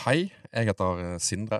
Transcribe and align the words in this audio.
Hei, 0.00 0.30
jeg 0.48 0.64
heter 0.64 1.00
eh, 1.04 1.16
Sindre. 1.20 1.58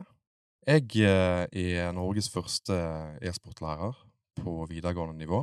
Jeg 0.65 0.87
eh, 1.05 1.75
er 1.77 1.91
Norges 1.93 2.31
første 2.33 2.73
e-sportlærer 3.21 3.99
på 4.41 4.65
videregående 4.71 5.19
nivå. 5.19 5.43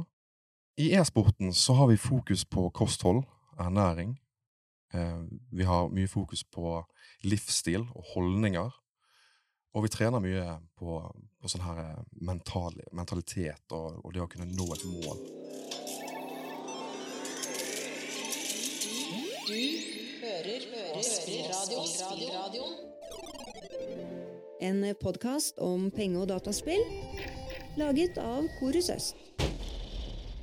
I 0.81 0.87
e-sporten 0.97 1.53
så 1.53 1.75
har 1.77 1.91
vi 1.91 1.97
fokus 2.01 2.45
på 2.45 2.69
kosthold, 2.73 3.21
ernæring. 3.59 4.15
Eh, 4.93 5.21
Vi 5.51 5.63
har 5.63 5.93
mye 5.93 6.07
fokus 6.07 6.43
på 6.43 6.81
livsstil 7.21 7.85
og 7.85 8.03
holdninger. 8.15 8.71
Og 9.73 9.83
vi 9.83 9.93
trener 9.93 10.19
mye 10.19 10.47
på, 10.73 10.97
på 11.37 11.51
sånn 11.53 11.67
her 11.67 11.83
eh, 11.83 12.01
mental, 12.21 12.81
mentalitet 12.97 13.77
og, 13.77 14.01
og 14.05 14.13
det 14.13 14.25
å 14.25 14.31
kunne 14.31 14.49
nå 14.49 14.71
et 14.73 14.87
mål. 14.89 15.21
Du 19.47 19.96
hører 20.47 20.93
på 20.95 21.81
Spillradioen. 21.91 22.75
En 24.63 24.79
podkast 25.01 25.59
om 25.59 25.89
penge- 25.91 26.21
og 26.21 26.29
dataspill 26.31 26.83
laget 27.77 28.17
av 28.21 28.47
Korus 28.59 28.87
Øst. 28.93 29.19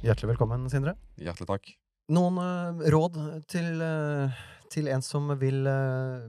Hjertelig 0.05 0.35
velkommen, 0.35 0.69
Sindre. 0.69 0.95
Hjertelig 1.17 1.49
takk. 1.49 1.71
Noen 2.13 2.37
uh, 2.37 2.85
råd 2.93 3.17
til, 3.49 3.81
uh, 3.81 4.43
til 4.71 4.91
en 4.93 5.03
som 5.03 5.33
vil 5.41 5.65
uh, 5.65 6.29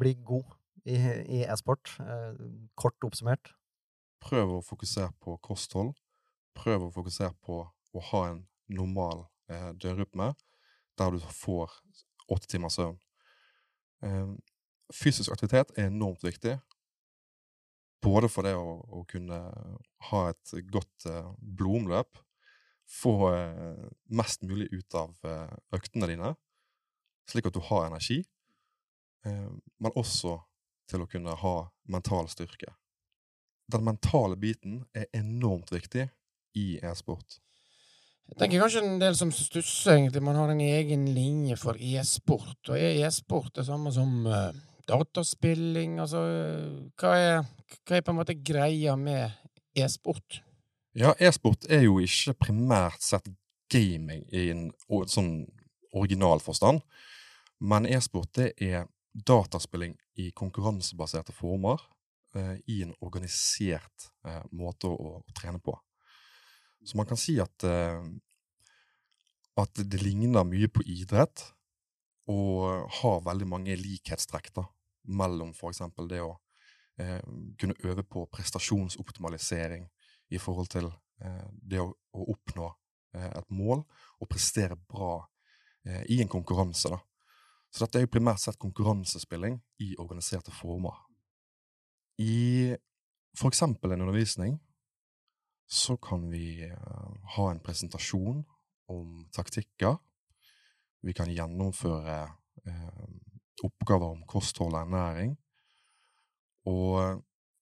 bli 0.00 0.12
god 0.20 0.52
i, 0.84 0.98
i 1.40 1.40
e-sport? 1.48 1.94
Kort 2.76 3.08
oppsummert. 3.08 3.54
Prøv 4.20 4.58
å 4.58 4.62
fokusere 4.64 5.14
på 5.24 5.38
kosthold. 5.40 5.94
Prøv 6.56 6.90
å 6.90 6.92
fokusere 6.92 7.32
på 7.40 7.62
å 7.64 8.06
ha 8.12 8.22
en 8.34 8.44
normal 8.68 9.24
døgnrytme 9.80 10.30
der 11.00 11.16
du 11.16 11.24
får 11.40 11.72
åtte 12.32 12.50
timers 12.50 12.78
søvn. 12.78 12.98
Eh, 14.06 14.32
fysisk 14.94 15.32
aktivitet 15.32 15.72
er 15.76 15.90
enormt 15.90 16.24
viktig. 16.24 16.56
Både 18.00 18.30
for 18.32 18.46
det 18.46 18.54
å, 18.56 18.80
å 18.80 19.04
kunne 19.08 19.38
ha 20.10 20.20
et 20.30 20.54
godt 20.72 21.06
eh, 21.10 21.32
blodomløp, 21.38 22.22
få 22.90 23.34
eh, 23.34 23.88
mest 24.04 24.42
mulig 24.42 24.68
ut 24.72 24.94
av 24.98 25.14
eh, 25.24 25.56
øktene 25.76 26.08
dine, 26.10 26.34
slik 27.30 27.46
at 27.46 27.54
du 27.54 27.60
har 27.68 27.86
energi, 27.86 28.22
eh, 29.26 29.50
men 29.78 29.94
også 29.94 30.38
til 30.90 31.04
å 31.04 31.10
kunne 31.10 31.36
ha 31.38 31.54
mental 31.92 32.26
styrke. 32.32 32.74
Den 33.70 33.86
mentale 33.86 34.34
biten 34.40 34.82
er 34.96 35.06
enormt 35.14 35.70
viktig 35.70 36.08
i 36.58 36.66
e-sport. 36.82 37.38
Jeg 38.30 38.38
tenker 38.38 38.62
kanskje 38.62 38.82
en 38.86 39.00
del 39.02 39.16
som 39.18 39.32
stusser, 39.34 39.96
egentlig. 39.96 40.22
Man 40.24 40.38
har 40.38 40.52
en 40.52 40.62
egen 40.62 41.08
linje 41.14 41.56
for 41.58 41.76
e-sport. 41.76 42.60
Og 42.70 42.76
er 42.78 43.00
e-sport 43.04 43.56
det 43.58 43.66
samme 43.66 43.92
som 43.92 44.26
uh, 44.28 44.52
dataspilling? 44.88 45.98
Altså, 46.02 46.22
hva 47.00 47.16
er, 47.18 47.42
hva 47.84 47.98
er 47.98 48.06
på 48.06 48.14
en 48.14 48.20
måte 48.20 48.38
greia 48.38 48.94
med 48.96 49.34
e-sport? 49.76 50.40
Ja, 50.98 51.12
e-sport 51.18 51.68
er 51.70 51.84
jo 51.86 51.98
ikke 52.02 52.38
primært 52.46 53.02
sett 53.04 53.28
gaming 53.70 54.24
i 54.34 54.48
en 54.50 54.70
sånn 55.10 55.44
original 55.94 56.42
forstand, 56.42 56.82
men 57.62 57.86
e-sport 57.86 58.32
det 58.38 58.52
er 58.62 58.88
dataspilling 59.14 59.96
i 60.22 60.30
konkurransebaserte 60.34 61.34
former 61.34 61.82
eh, 62.34 62.56
i 62.70 62.80
en 62.82 62.94
organisert 63.02 64.10
eh, 64.26 64.42
måte 64.54 64.90
å, 64.90 65.16
å 65.18 65.36
trene 65.36 65.62
på. 65.62 65.74
Så 66.84 66.96
man 66.96 67.06
kan 67.06 67.18
si 67.20 67.36
at, 67.42 67.64
eh, 67.64 68.02
at 69.60 69.82
det 69.84 70.02
ligner 70.02 70.46
mye 70.48 70.68
på 70.72 70.84
idrett, 70.88 71.44
og 72.30 72.86
har 73.00 73.24
veldig 73.26 73.48
mange 73.48 73.76
likhetstrekk 73.76 74.52
da, 74.54 74.64
mellom 75.10 75.50
for 75.56 75.72
eksempel 75.72 76.06
det 76.10 76.20
å 76.22 76.34
eh, 77.00 77.20
kunne 77.58 77.78
øve 77.84 78.04
på 78.06 78.26
prestasjonsoptimalisering, 78.32 79.88
i 80.30 80.38
forhold 80.38 80.70
til 80.70 80.86
eh, 80.86 81.46
det 81.50 81.80
å, 81.82 81.90
å 81.90 82.26
oppnå 82.34 82.68
eh, 83.16 83.30
et 83.34 83.48
mål 83.54 83.82
og 83.82 84.30
prestere 84.30 84.78
bra 84.78 85.16
eh, 85.86 86.04
i 86.14 86.20
en 86.22 86.30
konkurranse. 86.30 86.92
Da. 86.92 87.00
Så 87.70 87.84
dette 87.84 88.00
er 88.00 88.06
jo 88.06 88.14
primært 88.14 88.42
sett 88.42 88.60
konkurransespilling 88.62 89.58
i 89.82 89.92
organiserte 89.98 90.54
former. 90.54 90.94
I 92.22 92.76
for 93.38 93.50
eksempel 93.50 93.94
en 93.94 94.04
undervisning 94.04 94.58
så 95.70 95.96
kan 95.96 96.26
vi 96.30 96.64
eh, 96.66 97.10
ha 97.36 97.50
en 97.50 97.62
presentasjon 97.62 98.42
om 98.90 99.26
taktikker. 99.32 99.96
Vi 101.06 101.14
kan 101.14 101.30
gjennomføre 101.30 102.16
eh, 102.66 103.04
oppgaver 103.64 104.16
om 104.16 104.24
kosthold 104.26 104.74
og 104.74 104.80
ernæring. 104.82 105.36
Og 106.66 106.98
eh, 107.04 107.16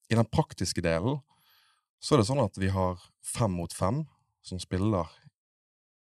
i 0.09 0.17
den 0.17 0.31
praktiske 0.33 0.83
delen 0.85 1.21
så 2.01 2.15
er 2.15 2.23
det 2.23 2.29
sånn 2.31 2.41
at 2.41 2.57
vi 2.57 2.71
har 2.73 3.01
fem 3.27 3.53
mot 3.53 3.75
fem 3.75 4.05
som 4.41 4.61
spiller 4.63 5.11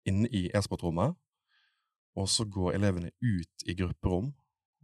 inne 0.09 0.28
i 0.28 0.50
e-sportrommet. 0.52 1.16
Og 2.19 2.28
så 2.30 2.46
går 2.46 2.75
elevene 2.75 3.13
ut 3.24 3.63
i 3.66 3.74
grupperom, 3.78 4.34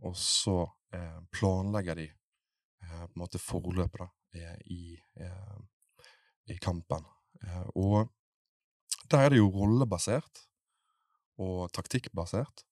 og 0.01 0.15
så 0.17 0.63
eh, 0.95 1.19
planlegger 1.35 1.99
de 1.99 2.07
eh, 2.07 3.03
på 3.03 3.11
en 3.11 3.21
måte 3.21 3.41
forløpet 3.41 4.07
eh, 4.39 4.55
i, 4.71 4.95
eh, 5.19 5.59
i 6.49 6.57
kampen. 6.61 7.05
Eh, 7.43 7.67
og 7.75 8.09
der 9.09 9.25
er 9.25 9.33
det 9.33 9.41
jo 9.41 9.51
rollebasert 9.53 10.45
og 11.39 11.71
taktikkbasert. 11.73 12.65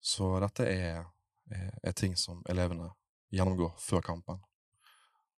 Så 0.00 0.36
dette 0.42 0.66
er, 0.70 1.06
er, 1.50 1.72
er 1.82 1.96
ting 1.96 2.14
som 2.18 2.42
elevene 2.50 2.90
gjennomgår 3.34 3.74
før 3.82 4.04
kampen. 4.04 4.38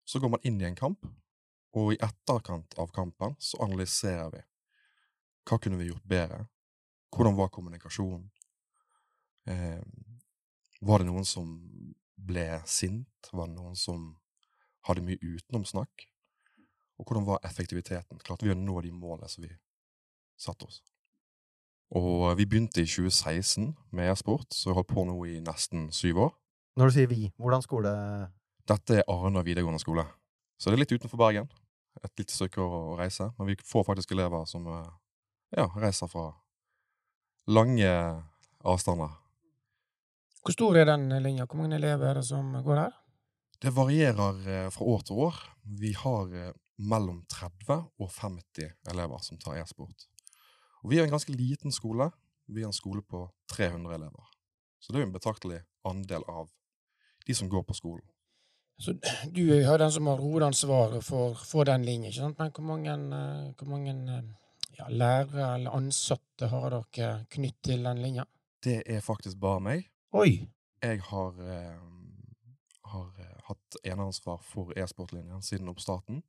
Så 0.07 0.19
går 0.19 0.33
man 0.33 0.43
inn 0.47 0.59
i 0.61 0.67
en 0.67 0.75
kamp, 0.75 1.05
og 1.77 1.93
i 1.93 1.99
etterkant 2.03 2.75
av 2.79 2.91
kampen 2.95 3.35
så 3.43 3.59
analyserer 3.63 4.31
vi. 4.33 4.41
Hva 5.47 5.59
kunne 5.63 5.79
vi 5.79 5.89
gjort 5.91 6.07
bedre? 6.07 6.45
Hvordan 7.15 7.37
var 7.37 7.51
kommunikasjonen? 7.53 8.25
Eh, 9.47 9.83
var 10.81 10.99
det 10.99 11.07
noen 11.07 11.25
som 11.25 11.53
ble 12.15 12.47
sint? 12.67 13.31
Var 13.31 13.47
det 13.47 13.55
noen 13.55 13.77
som 13.79 14.09
hadde 14.87 15.05
mye 15.05 15.19
utenomsnakk? 15.21 16.07
Og 16.97 17.05
hvordan 17.05 17.27
var 17.27 17.43
effektiviteten? 17.45 18.19
Klarte 18.25 18.47
vi 18.47 18.53
å 18.53 18.57
nå 18.57 18.81
de 18.81 18.91
målene 18.91 19.29
som 19.29 19.45
vi 19.45 19.51
satte 20.39 20.65
oss? 20.65 20.81
Og 21.95 22.33
vi 22.35 22.47
begynte 22.49 22.83
i 22.83 22.89
2016 22.89 23.69
med 23.95 24.11
e-sport, 24.11 24.49
så 24.51 24.71
har 24.71 24.81
holdt 24.81 24.91
på 24.91 25.05
nå 25.07 25.15
i 25.29 25.37
nesten 25.43 25.87
syv 25.95 26.25
år. 26.25 26.33
Når 26.77 26.89
du 26.89 26.95
sier 26.97 27.09
vi, 27.09 27.29
hvordan 27.41 27.63
skole 27.63 27.93
Dette 28.67 28.99
er 28.99 29.07
Arna 29.09 29.41
videregående 29.45 29.79
skole. 29.79 30.03
Så 30.59 30.69
det 30.69 30.75
er 30.75 30.81
litt 30.83 30.97
utenfor 30.97 31.21
Bergen. 31.21 31.47
Et 32.03 32.19
lite 32.19 32.35
stykke 32.35 32.59
å 32.61 32.97
reise. 32.99 33.29
Men 33.37 33.47
vi 33.47 33.55
får 33.63 33.85
faktisk 33.87 34.11
elever 34.11 34.43
som 34.49 34.67
eh, 34.67 34.89
ja, 35.55 35.69
reiser 35.79 36.11
fra 36.11 36.33
lange 37.47 37.93
avstander. 38.67 39.15
Hvor 40.43 40.55
stor 40.57 40.77
er 40.81 40.89
den 40.91 41.07
linja? 41.23 41.47
Hvor 41.47 41.61
mange 41.61 41.79
elever 41.79 42.11
er 42.11 42.19
det 42.19 42.25
som 42.27 42.51
går 42.65 42.81
der? 42.81 42.99
Det 43.63 43.73
varierer 43.73 44.43
eh, 44.51 44.69
fra 44.75 44.89
år 44.91 45.07
til 45.07 45.23
år. 45.29 45.39
Vi 45.79 45.93
har 45.97 46.35
eh, 46.35 46.51
mellom 46.77 47.23
30 47.31 47.79
og 47.99 48.11
50 48.11 48.71
elever 48.91 49.23
som 49.25 49.39
tar 49.41 49.57
e-sport. 49.61 50.07
Og 50.83 50.91
vi 50.91 50.99
er 50.99 51.07
en 51.07 51.15
ganske 51.15 51.33
liten 51.33 51.73
skole. 51.73 52.11
Vi 52.47 52.61
er 52.61 52.69
en 52.69 52.75
skole 52.75 53.01
på 53.01 53.25
300 53.51 53.95
elever. 53.95 54.29
Så 54.79 54.93
det 54.93 54.99
er 54.99 55.05
jo 55.05 55.09
en 55.09 55.17
betraktelig 55.17 55.61
andel 55.87 56.23
av 56.29 56.51
de 57.25 57.35
som 57.35 57.49
går 57.49 57.65
på 57.67 57.75
skolen. 57.75 58.05
Så 58.77 58.93
du 59.33 59.41
er 59.49 59.63
jo 59.63 59.77
den 59.81 59.91
som 59.91 60.07
har 60.07 60.21
hovedansvaret 60.21 61.03
for, 61.03 61.33
for 61.49 61.65
den 61.65 61.85
linjen, 61.85 62.11
ikke 62.11 62.21
sant? 62.21 62.37
Men 62.39 62.51
hvor 62.53 62.67
mange, 62.67 62.93
eh, 62.93 63.47
hvor 63.57 63.71
mange 63.71 63.93
eh, 64.13 64.27
ja, 64.77 64.89
lærere 64.89 65.55
eller 65.55 65.73
ansatte 65.73 66.49
har 66.51 66.75
dere 66.75 67.25
knytt 67.33 67.57
til 67.65 67.87
den 67.89 68.03
linja? 68.05 68.27
Det 68.63 68.83
er 68.85 69.01
faktisk 69.01 69.39
bare 69.41 69.63
meg. 69.65 69.89
Oi! 70.13 70.45
Jeg 70.83 71.01
har, 71.09 71.41
eh, 71.41 72.53
har 72.93 73.09
hatt 73.49 73.79
eneansvar 73.83 74.43
for 74.45 74.77
e-sportlinjen 74.77 75.41
siden 75.41 75.73
oppstarten. 75.73 76.21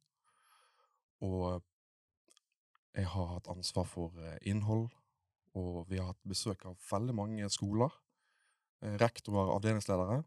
Og 1.25 1.62
jeg 2.99 3.06
har 3.12 3.31
hatt 3.35 3.50
ansvar 3.53 3.87
for 3.87 4.17
eh, 4.23 4.38
innhold, 4.50 4.88
og 5.59 5.85
vi 5.91 6.00
har 6.00 6.12
hatt 6.12 6.29
besøk 6.29 6.65
av 6.69 6.79
veldig 6.91 7.15
mange 7.15 7.50
skoler. 7.53 7.94
Eh, 8.82 8.97
rektorer, 9.00 9.53
avdelingsledere, 9.55 10.23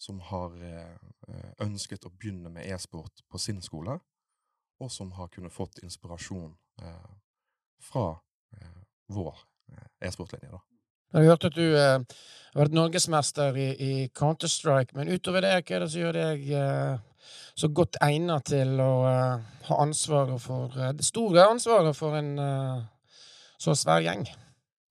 som 0.00 0.20
har 0.30 0.56
eh, 0.64 1.50
ønsket 1.64 2.08
å 2.08 2.14
begynne 2.14 2.52
med 2.52 2.68
e-sport 2.72 3.24
på 3.28 3.40
sin 3.40 3.60
skole, 3.64 3.98
og 4.80 4.92
som 4.92 5.12
har 5.18 5.28
kunnet 5.28 5.52
fått 5.52 5.82
inspirasjon 5.84 6.54
fra 7.84 8.06
vår 9.12 9.42
e-sportlinje. 10.00 10.48
da. 10.54 10.69
Jeg 11.10 11.24
har 11.24 11.32
hørt 11.32 11.44
at 11.48 11.56
du 11.58 11.64
eh, 11.74 12.18
har 12.54 12.60
vært 12.60 12.74
norgesmester 12.76 13.56
i, 13.58 13.68
i 13.74 13.94
Counter-Strike, 14.14 14.94
men 14.94 15.10
utover 15.10 15.42
det, 15.42 15.56
hva 15.66 15.76
er 15.76 15.82
det 15.82 15.88
som 15.90 16.04
gjør 16.04 16.18
deg 16.20 16.44
eh, 16.54 17.32
så 17.58 17.70
godt 17.74 17.98
egnet 18.06 18.46
til 18.52 18.78
å 18.78 18.92
eh, 19.10 19.48
ha 19.66 19.78
ansvaret 19.82 20.38
for 20.42 20.76
det 20.94 21.06
store 21.06 21.48
ansvaret 21.50 21.98
for 21.98 22.14
en 22.20 22.30
så 23.60 23.74
svær 23.74 24.04
gjeng? 24.06 24.22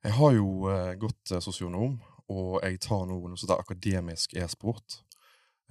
Jeg 0.03 0.15
har 0.15 0.35
jo 0.35 0.67
gått 0.99 1.33
sosionom, 1.43 1.95
og 2.31 2.59
jeg 2.63 2.81
tar 2.83 3.07
nå 3.07 3.15
noe 3.23 3.39
som 3.39 3.47
heter 3.47 3.63
akademisk 3.63 4.35
e-sport. 4.39 4.99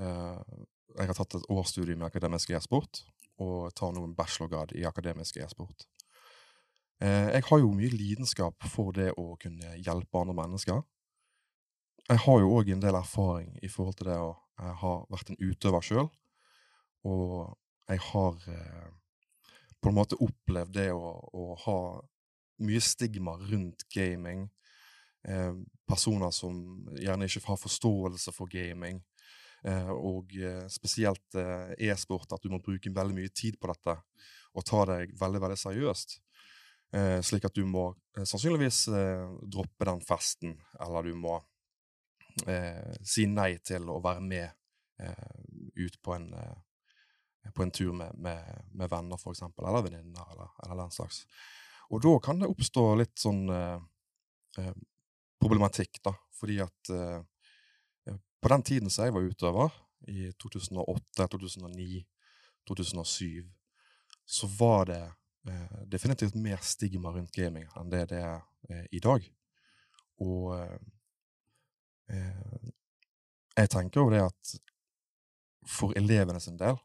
Jeg 0.01 1.07
har 1.09 1.17
tatt 1.17 1.39
et 1.39 1.47
årsstudium 1.53 2.03
i 2.03 2.09
akademisk 2.09 2.53
e-sport, 2.57 3.05
og 3.41 3.71
tar 3.79 3.95
nå 3.97 4.03
en 4.05 4.17
bachelorgrad 4.19 4.75
i 4.77 4.85
akademisk 4.89 5.39
e-sport. 5.41 5.87
Eh, 7.01 7.29
jeg 7.37 7.45
har 7.47 7.61
jo 7.63 7.71
mye 7.75 7.95
lidenskap 7.95 8.65
for 8.73 8.93
det 8.97 9.13
å 9.15 9.37
kunne 9.39 9.77
hjelpe 9.79 10.19
andre 10.19 10.35
mennesker. 10.35 10.83
Jeg 12.09 12.23
har 12.25 12.41
jo 12.41 12.53
òg 12.57 12.73
en 12.73 12.83
del 12.83 12.97
erfaring 12.99 13.53
i 13.63 13.71
forhold 13.71 13.99
til 13.99 14.11
det 14.11 14.19
å 14.19 14.33
jeg 14.59 14.75
har 14.81 15.03
vært 15.07 15.29
en 15.31 15.39
utøver 15.39 15.85
sjøl, 15.87 16.09
og 17.07 17.35
jeg 17.87 18.01
har 18.09 18.47
eh, 18.51 18.89
på 19.79 19.91
en 19.91 19.99
måte 20.01 20.19
opplevd 20.19 20.73
det 20.75 20.89
å, 20.91 21.13
å 21.15 21.45
ha 21.63 21.79
mye 22.67 22.81
stigma 22.83 23.37
rundt 23.39 23.87
gaming. 23.95 24.49
Eh, 25.23 25.55
personer 25.87 26.35
som 26.35 26.59
gjerne 26.99 27.29
ikke 27.31 27.45
har 27.47 27.61
forståelse 27.63 28.35
for 28.35 28.51
gaming. 28.51 28.99
Eh, 29.67 29.91
og 29.91 30.35
eh, 30.39 30.67
spesielt 30.71 31.39
eh, 31.39 31.71
e-sport, 31.89 32.35
at 32.35 32.43
du 32.43 32.51
må 32.51 32.61
bruke 32.63 32.93
veldig 32.95 33.15
mye 33.15 33.31
tid 33.35 33.59
på 33.59 33.71
dette 33.71 33.95
og 34.59 34.67
ta 34.67 34.85
deg 34.91 35.15
veldig 35.19 35.43
veldig 35.45 35.59
seriøst. 35.59 36.19
Eh, 36.93 37.21
slik 37.21 37.45
at 37.45 37.57
du 37.57 37.67
må 37.69 37.91
eh, 38.17 38.25
sannsynligvis 38.25 38.87
eh, 38.97 39.25
droppe 39.45 39.89
den 39.89 40.01
festen, 40.05 40.55
eller 40.81 41.05
du 41.05 41.17
må 41.21 41.35
eh, 42.49 42.95
si 43.05 43.27
nei 43.29 43.59
til 43.61 43.91
å 43.93 43.99
være 44.05 44.25
med 44.25 44.47
eh, 45.05 45.43
ut 45.85 45.99
på 46.01 46.15
en, 46.17 46.31
eh, 46.33 47.51
på 47.53 47.65
en 47.65 47.73
tur 47.75 47.93
med, 47.97 48.17
med, 48.17 48.69
med 48.73 48.89
venner, 48.93 49.21
for 49.21 49.37
eksempel, 49.37 49.69
eller 49.69 49.85
venninner, 49.85 50.33
eller, 50.33 50.55
eller 50.65 50.85
den 50.87 50.95
slags. 50.97 51.25
Og 51.93 52.01
da 52.05 52.15
kan 52.25 52.41
det 52.41 52.49
oppstå 52.53 52.83
litt 53.01 53.17
sånn 53.17 53.47
problematikk, 55.41 56.03
da, 56.05 56.13
fordi 56.37 56.59
at 56.61 56.91
på 58.45 58.51
den 58.53 58.65
tiden 58.67 58.93
som 58.93 59.07
jeg 59.07 59.15
var 59.15 59.25
utøver, 59.25 59.79
i 60.09 60.29
2008, 60.41 61.29
2009, 61.33 62.05
2007, 62.69 63.49
så 64.29 64.47
var 64.59 64.85
det 64.87 65.01
definitivt 65.89 66.35
mer 66.35 66.61
stigma 66.63 67.13
rundt 67.15 67.33
gaming 67.33 67.67
enn 67.79 67.91
det 67.93 68.07
det 68.11 68.19
er 68.21 68.41
eh, 68.71 68.87
i 68.93 69.01
dag. 69.01 69.25
Og 70.25 70.55
eh, 70.57 70.79
eh, 72.15 72.71
jeg 73.59 73.71
tenker 73.73 74.03
jo 74.03 74.13
det 74.13 74.23
at 74.27 74.55
for 75.69 75.95
elevene 75.99 76.41
sin 76.41 76.59
del 76.59 76.79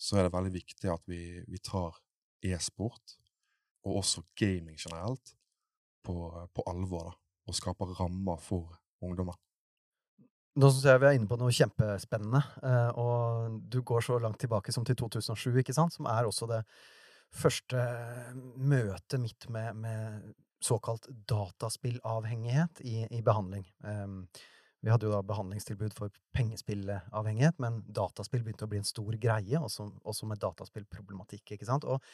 så 0.00 0.18
er 0.18 0.26
det 0.26 0.34
veldig 0.34 0.52
viktig 0.54 0.90
at 0.90 1.04
vi, 1.08 1.40
vi 1.48 1.60
tar 1.64 1.96
e-sport, 2.44 3.16
og 3.84 4.00
også 4.02 4.24
gaming 4.36 4.76
generelt, 4.76 5.34
på, 6.04 6.14
på 6.52 6.64
alvor, 6.68 7.06
da, 7.08 7.14
og 7.48 7.56
skaper 7.56 7.94
rammer 8.00 8.40
for 8.42 8.74
ungdommer. 9.04 9.38
Nå 10.60 10.68
syns 10.70 10.84
jeg 10.86 11.00
vi 11.02 11.08
er 11.08 11.16
inne 11.16 11.28
på 11.30 11.38
noe 11.40 11.54
kjempespennende, 11.54 12.42
eh, 12.68 13.00
og 13.00 13.56
du 13.72 13.80
går 13.86 14.04
så 14.04 14.18
langt 14.22 14.38
tilbake 14.42 14.74
som 14.74 14.84
til 14.86 14.98
2007, 15.00 15.62
ikke 15.62 15.76
sant? 15.76 15.96
Som 15.96 16.06
er 16.10 16.28
også 16.28 16.50
det 16.50 16.60
første 17.34 17.84
møtet 18.56 19.20
mitt 19.20 19.48
med, 19.52 19.76
med 19.82 20.34
såkalt 20.64 21.08
dataspillavhengighet 21.28 22.80
i, 22.86 23.04
i 23.12 23.22
behandling. 23.24 23.66
Um, 23.84 24.22
vi 24.84 24.92
hadde 24.92 25.08
jo 25.08 25.14
da 25.14 25.22
behandlingstilbud 25.24 25.94
for 25.96 26.12
pengespillavhengighet, 26.36 27.56
men 27.62 27.82
dataspill 27.96 28.42
begynte 28.44 28.66
å 28.66 28.70
bli 28.72 28.82
en 28.82 28.88
stor 28.88 29.16
greie, 29.20 29.60
også, 29.60 29.86
også 30.04 30.28
med 30.28 30.42
dataspillproblematikk, 30.42 31.54
ikke 31.56 31.68
sant? 31.68 31.86
Og, 31.88 32.04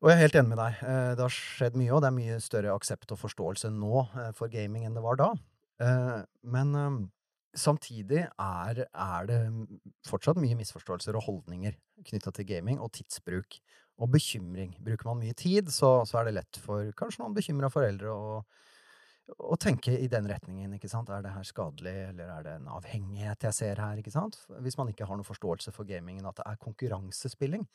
og 0.00 0.08
jeg 0.10 0.16
er 0.16 0.22
helt 0.22 0.38
enig 0.40 0.52
med 0.54 0.62
deg. 0.62 0.78
Eh, 0.80 1.10
Det 1.16 1.26
har 1.26 1.34
skjedd 1.36 1.76
mye, 1.80 1.90
og 1.92 2.00
det 2.00 2.08
er 2.08 2.16
mye 2.16 2.38
større 2.44 2.72
aksept 2.76 3.12
og 3.12 3.20
forståelse 3.20 3.72
nå 3.72 4.06
eh, 4.06 4.30
for 4.38 4.52
gaming 4.52 4.88
enn 4.88 4.96
det 4.96 5.04
var 5.04 5.20
da. 5.20 5.28
Eh, 5.84 6.24
Men 6.56 6.72
eh, 6.80 6.98
samtidig 7.54 8.24
er, 8.32 8.84
er 8.88 9.28
det 9.28 9.40
fortsatt 10.08 10.40
mye 10.40 10.56
misforståelser 10.58 11.20
og 11.20 11.28
holdninger 11.28 11.76
knytta 12.08 12.32
til 12.32 12.48
gaming, 12.48 12.80
og 12.80 12.92
tidsbruk 12.96 13.60
og 14.02 14.10
bekymring. 14.10 14.74
Bruker 14.82 15.10
man 15.10 15.20
mye 15.22 15.36
tid, 15.38 15.70
så, 15.72 15.96
så 16.08 16.20
er 16.20 16.28
det 16.28 16.38
lett 16.40 16.60
for 16.62 16.90
kanskje 16.98 17.22
noen 17.22 17.36
bekymra 17.36 17.70
foreldre 17.72 18.10
å, 18.10 18.40
å 19.38 19.58
tenke 19.60 19.94
i 19.96 20.10
den 20.10 20.28
retningen. 20.30 20.74
ikke 20.76 20.90
sant? 20.90 21.12
Er 21.14 21.22
det 21.24 21.34
her 21.34 21.46
skadelig, 21.46 21.94
eller 22.10 22.32
er 22.36 22.46
det 22.46 22.56
en 22.58 22.70
avhengighet 22.74 23.48
jeg 23.48 23.58
ser 23.60 23.82
her? 23.82 24.00
ikke 24.00 24.14
sant? 24.14 24.40
Hvis 24.64 24.78
man 24.80 24.90
ikke 24.90 25.06
har 25.08 25.18
noen 25.18 25.28
forståelse 25.28 25.74
for 25.74 25.88
gamingen, 25.88 26.26
at 26.26 26.40
det 26.40 26.48
er 26.50 26.62
konkurransespilling, 26.62 27.66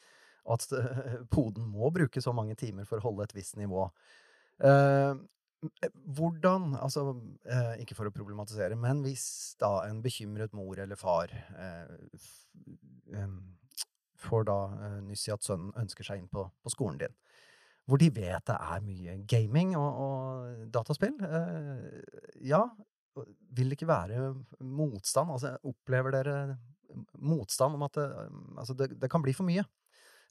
og 0.47 0.55
at 0.57 0.79
eh, 0.79 1.19
poden 1.35 1.67
må 1.71 1.91
bruke 1.95 2.23
så 2.23 2.35
mange 2.35 2.57
timer 2.59 2.87
for 2.89 2.99
å 2.99 3.09
holde 3.09 3.27
et 3.27 3.37
visst 3.37 3.59
nivå. 3.59 3.87
Eh, 4.59 5.13
hvordan, 6.19 6.73
altså 6.79 7.13
eh, 7.43 7.81
ikke 7.83 7.97
for 7.97 8.07
å 8.07 8.15
problematisere, 8.15 8.77
men 8.79 9.03
hvis 9.03 9.55
da 9.59 9.85
en 9.87 10.03
bekymret 10.03 10.55
mor 10.55 10.79
eller 10.79 10.99
far 10.99 11.31
eh, 11.31 11.95
får 14.19 14.47
da 14.49 14.59
eh, 14.75 14.99
nyss 15.07 15.27
i 15.29 15.33
at 15.35 15.45
sønnen 15.45 15.73
ønsker 15.79 16.07
seg 16.07 16.21
inn 16.21 16.29
på, 16.31 16.45
på 16.63 16.73
skolen 16.73 16.99
din, 17.01 17.15
hvor 17.89 18.01
de 18.01 18.11
vet 18.13 18.45
det 18.45 18.55
er 18.55 18.85
mye 18.85 19.17
gaming 19.29 19.73
og, 19.79 20.01
og 20.05 20.65
dataspill, 20.73 21.15
eh, 21.25 22.33
ja, 22.51 22.63
vil 23.55 23.71
det 23.71 23.79
ikke 23.79 23.89
være 23.89 24.33
motstand? 24.61 25.31
Altså, 25.33 25.55
opplever 25.67 26.13
dere 26.13 26.35
motstand 27.19 27.77
om 27.77 27.85
at 27.85 27.97
det, 27.97 28.09
altså 28.57 28.75
det, 28.77 28.93
det 29.01 29.09
kan 29.11 29.23
bli 29.25 29.33
for 29.35 29.47
mye? 29.47 29.65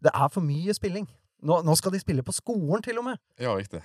Det 0.03 0.13
er 0.15 0.29
for 0.31 0.45
mye 0.47 0.75
spilling. 0.77 1.09
Nå, 1.47 1.61
nå 1.63 1.75
skal 1.79 1.95
de 1.95 2.01
spille 2.03 2.25
på 2.27 2.35
skolen, 2.35 2.83
til 2.83 2.99
og 2.99 3.07
med! 3.07 3.19
Ja, 3.39 3.53
riktig. 3.55 3.79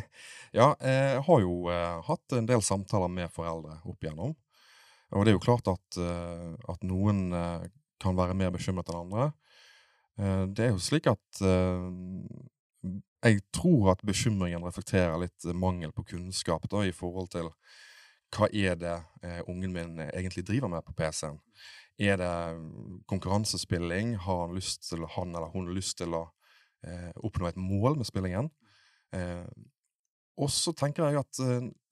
ja, 0.58 0.72
jeg 0.84 1.22
har 1.24 1.42
jo 1.44 1.54
eh, 1.72 2.00
hatt 2.04 2.36
en 2.36 2.48
del 2.48 2.64
samtaler 2.64 3.12
med 3.12 3.32
foreldre 3.32 3.78
opp 3.88 4.04
igjennom. 4.04 4.34
Og 5.16 5.24
det 5.24 5.32
er 5.32 5.38
jo 5.38 5.42
klart 5.42 5.70
at, 5.72 6.00
eh, 6.00 6.50
at 6.70 6.84
noen 6.86 7.30
eh, 7.34 7.64
kan 8.00 8.16
være 8.18 8.36
mer 8.38 8.52
bekymret 8.54 8.90
enn 8.90 9.02
andre. 9.04 9.30
Eh, 10.20 10.46
det 10.54 10.66
er 10.66 10.72
jo 10.74 10.82
slik 10.82 11.08
at 11.10 11.42
eh, 11.44 11.86
jeg 13.20 13.42
tror 13.52 13.92
at 13.92 14.04
bekymringen 14.06 14.64
reflekterer 14.64 15.18
litt 15.20 15.48
mangel 15.56 15.92
på 15.92 16.06
kunnskap 16.14 16.64
da, 16.72 16.84
i 16.88 16.94
forhold 16.96 17.28
til 17.34 17.50
hva 18.30 18.46
er 18.54 18.78
det 18.78 18.96
eh, 19.26 19.40
ungen 19.50 19.74
min 19.74 19.98
egentlig 20.06 20.46
driver 20.46 20.70
med 20.70 20.86
på 20.86 20.94
PC-en. 20.96 21.40
Er 22.00 22.16
det 22.16 23.04
konkurransespilling? 23.10 24.14
Har 24.24 24.46
han, 24.46 24.60
til, 24.60 25.04
han 25.16 25.34
eller 25.34 25.50
hun 25.52 25.68
lyst 25.74 25.98
til 25.98 26.14
å 26.16 26.22
eh, 26.86 27.10
oppnå 27.16 27.50
et 27.50 27.58
mål 27.60 27.98
med 27.98 28.08
spillingen? 28.08 28.48
Eh, 29.12 29.44
og 30.40 30.48
så 30.54 30.72
tenker 30.72 31.10
jeg 31.10 31.20
at 31.20 31.42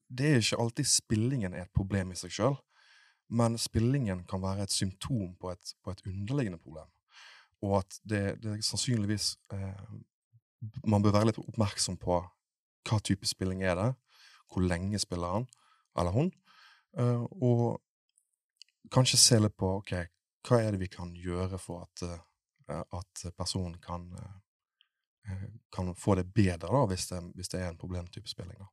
det 0.09 0.29
er 0.31 0.39
ikke 0.41 0.61
alltid 0.63 0.87
spillingen 0.89 1.53
er 1.53 1.67
et 1.67 1.75
problem 1.75 2.15
i 2.15 2.17
seg 2.17 2.33
sjøl, 2.33 2.55
men 3.29 3.57
spillingen 3.57 4.23
kan 4.29 4.41
være 4.41 4.65
et 4.65 4.73
symptom 4.73 5.35
på 5.39 5.51
et, 5.51 5.73
på 5.83 5.93
et 5.93 6.01
underliggende 6.07 6.57
problem. 6.57 6.89
Og 7.61 7.77
at 7.81 7.99
det, 8.09 8.23
det 8.43 8.59
sannsynligvis 8.65 9.35
eh, 9.53 9.89
Man 10.87 11.03
bør 11.03 11.13
være 11.15 11.29
litt 11.29 11.39
oppmerksom 11.39 11.95
på 11.99 12.17
hva 12.89 12.97
type 13.03 13.27
spilling 13.27 13.61
er 13.63 13.77
det, 13.79 13.89
hvor 14.51 14.65
lenge 14.65 14.99
spiller 14.99 15.37
han 15.37 15.45
eller 15.99 16.11
hun, 16.11 16.31
eh, 16.97 17.23
og 17.43 17.79
kanskje 18.91 19.19
se 19.19 19.39
litt 19.39 19.55
på 19.59 19.69
ok, 19.79 19.93
hva 20.47 20.59
er 20.63 20.75
det 20.75 20.81
vi 20.81 20.89
kan 20.91 21.13
gjøre 21.15 21.59
for 21.61 21.85
at, 21.85 22.03
eh, 22.03 22.83
at 22.99 23.23
personen 23.37 23.77
kan, 23.83 24.09
eh, 24.19 25.47
kan 25.71 25.95
få 25.95 26.15
det 26.15 26.27
bedre, 26.33 26.67
da, 26.67 26.85
hvis 26.91 27.07
det, 27.07 27.21
hvis 27.35 27.49
det 27.49 27.61
er 27.61 27.69
en 27.69 27.77
problemtype 27.77 28.27
spilling. 28.27 28.57
da. 28.59 28.67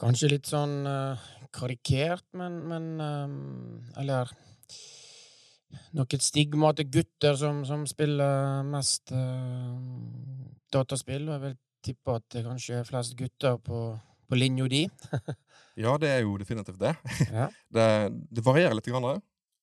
Kanskje 0.00 0.30
litt 0.32 0.48
sånn 0.48 0.80
uh, 0.88 1.20
karikert, 1.52 2.24
men, 2.38 2.60
men 2.70 2.84
eh, 3.04 3.98
Eller 4.00 4.30
nok 5.94 6.14
et 6.16 6.24
stigma 6.24 6.70
til 6.74 6.88
gutter 6.90 7.36
som, 7.38 7.60
som 7.68 7.84
spiller 7.90 8.64
mest 8.66 9.12
uh, 9.12 9.76
dataspill. 10.72 11.28
Og 11.28 11.34
jeg 11.34 11.42
vil 11.44 11.58
tippe 11.84 12.16
at 12.16 12.26
det 12.32 12.44
kanskje 12.46 12.80
er 12.80 12.88
flest 12.88 13.16
gutter 13.18 13.58
på, 13.62 13.84
på 14.28 14.40
linja 14.40 14.70
di. 14.70 14.86
Ja, 15.80 15.94
det 15.96 16.10
er 16.12 16.24
jo 16.26 16.34
definitivt 16.36 16.80
det. 16.80 16.90
Ja. 17.32 17.46
Det, 17.72 17.84
det 18.28 18.42
varierer 18.44 18.74
litt. 18.76 18.88
Grann, 18.90 19.06
det. 19.06 19.20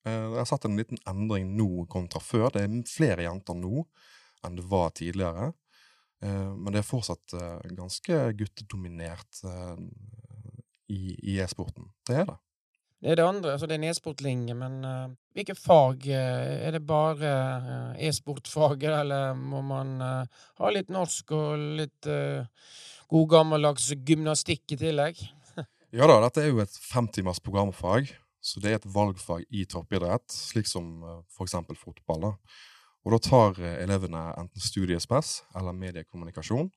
Jeg 0.08 0.38
har 0.38 0.48
sett 0.50 0.66
en 0.66 0.78
liten 0.80 0.98
endring 1.10 1.50
nå 1.58 1.84
kontra 1.92 2.22
før. 2.24 2.48
Det 2.56 2.64
er 2.64 2.78
flere 2.90 3.26
jenter 3.26 3.58
nå 3.60 3.84
enn 4.48 4.56
det 4.58 4.66
var 4.72 4.94
tidligere. 4.98 5.52
Men 6.24 6.72
det 6.72 6.80
er 6.80 6.88
fortsatt 6.88 7.36
ganske 7.76 8.22
guttedominert 8.40 9.44
i 10.90 11.16
i 11.24 11.40
e-sporten. 11.44 11.92
Det 12.08 12.22
er 12.22 12.30
det. 12.30 12.38
Det 12.98 13.12
er 13.12 13.20
det 13.20 13.26
andre, 13.28 13.52
altså 13.54 13.68
det 13.70 13.76
er 13.76 13.82
en 13.84 13.92
e-sportlinje, 13.92 14.54
men 14.58 14.78
uh, 14.82 15.10
hvilke 15.38 15.54
fag? 15.54 16.08
eh, 16.10 16.66
er 16.66 16.72
det 16.74 16.82
bare 16.82 17.34
uh, 17.62 17.92
e-sportfaget, 18.02 18.90
eller 18.90 19.36
må 19.38 19.62
man 19.62 20.02
uh, 20.02 20.46
ha 20.58 20.72
litt 20.74 20.90
norsk 20.90 21.32
og 21.38 21.66
litt 21.78 22.10
uh, 22.10 22.48
god 23.14 23.28
gammeldags 23.36 23.92
gymnastikk 24.06 24.74
i 24.74 24.80
tillegg? 24.82 25.22
Ja 25.96 26.04
da, 26.10 26.18
dette 26.20 26.42
er 26.42 26.50
jo 26.50 26.60
et 26.60 26.74
femtimers 26.84 27.40
programfag, 27.40 28.10
så 28.44 28.60
det 28.60 28.72
er 28.72 28.82
et 28.82 28.90
valgfag 28.92 29.46
i 29.56 29.64
toppidrett, 29.70 30.26
slik 30.34 30.68
som 30.68 30.90
uh, 31.06 31.22
eksempel 31.46 31.78
fotball. 31.78 32.26
da. 32.26 32.34
Og 33.06 33.14
da 33.14 33.22
tar 33.24 33.62
elevene 33.78 34.26
enten 34.42 34.62
studiespes 34.62 35.44
eller 35.56 35.78
mediekommunikasjon, 35.78 36.74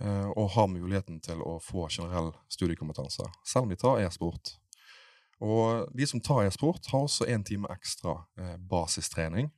og 0.00 0.50
har 0.54 0.68
muligheten 0.70 1.20
til 1.20 1.40
å 1.42 1.56
få 1.58 1.88
generell 1.90 2.32
studiekompetanse, 2.52 3.24
selv 3.44 3.66
om 3.66 3.72
de 3.72 3.76
tar 3.80 3.98
e-sport. 4.04 4.52
Og 5.42 5.88
de 5.94 6.06
som 6.06 6.20
tar 6.20 6.44
e-sport, 6.46 6.86
har 6.92 7.04
også 7.06 7.26
én 7.30 7.42
time 7.46 7.66
ekstra 7.70 8.16
eh, 8.38 8.56
basistrening. 8.58 9.50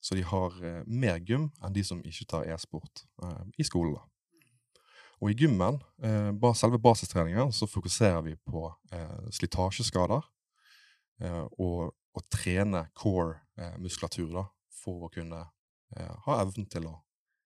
Så 0.00 0.14
de 0.16 0.22
har 0.24 0.54
eh, 0.64 0.82
mer 0.88 1.18
gym 1.20 1.50
enn 1.60 1.74
de 1.76 1.82
som 1.84 2.00
ikke 2.04 2.24
tar 2.28 2.46
e-sport 2.48 3.02
eh, 3.22 3.42
i 3.60 3.64
skolen. 3.68 3.98
Og 5.20 5.28
i 5.32 5.36
gymmen, 5.36 5.76
eh, 6.00 6.30
ba- 6.32 6.54
selve 6.56 6.78
basistreningen, 6.80 7.52
så 7.52 7.68
fokuserer 7.68 8.22
vi 8.24 8.36
på 8.48 8.62
eh, 8.92 9.28
slitasjeskader 9.36 10.24
eh, 11.20 11.44
og 11.60 11.92
å 12.16 12.22
trene 12.32 12.86
core-muskulatur 12.96 14.46
for 14.72 15.04
å 15.04 15.12
kunne 15.12 15.42
eh, 15.96 16.14
ha 16.24 16.40
evnen 16.40 16.64
til 16.72 16.88
å 16.88 16.96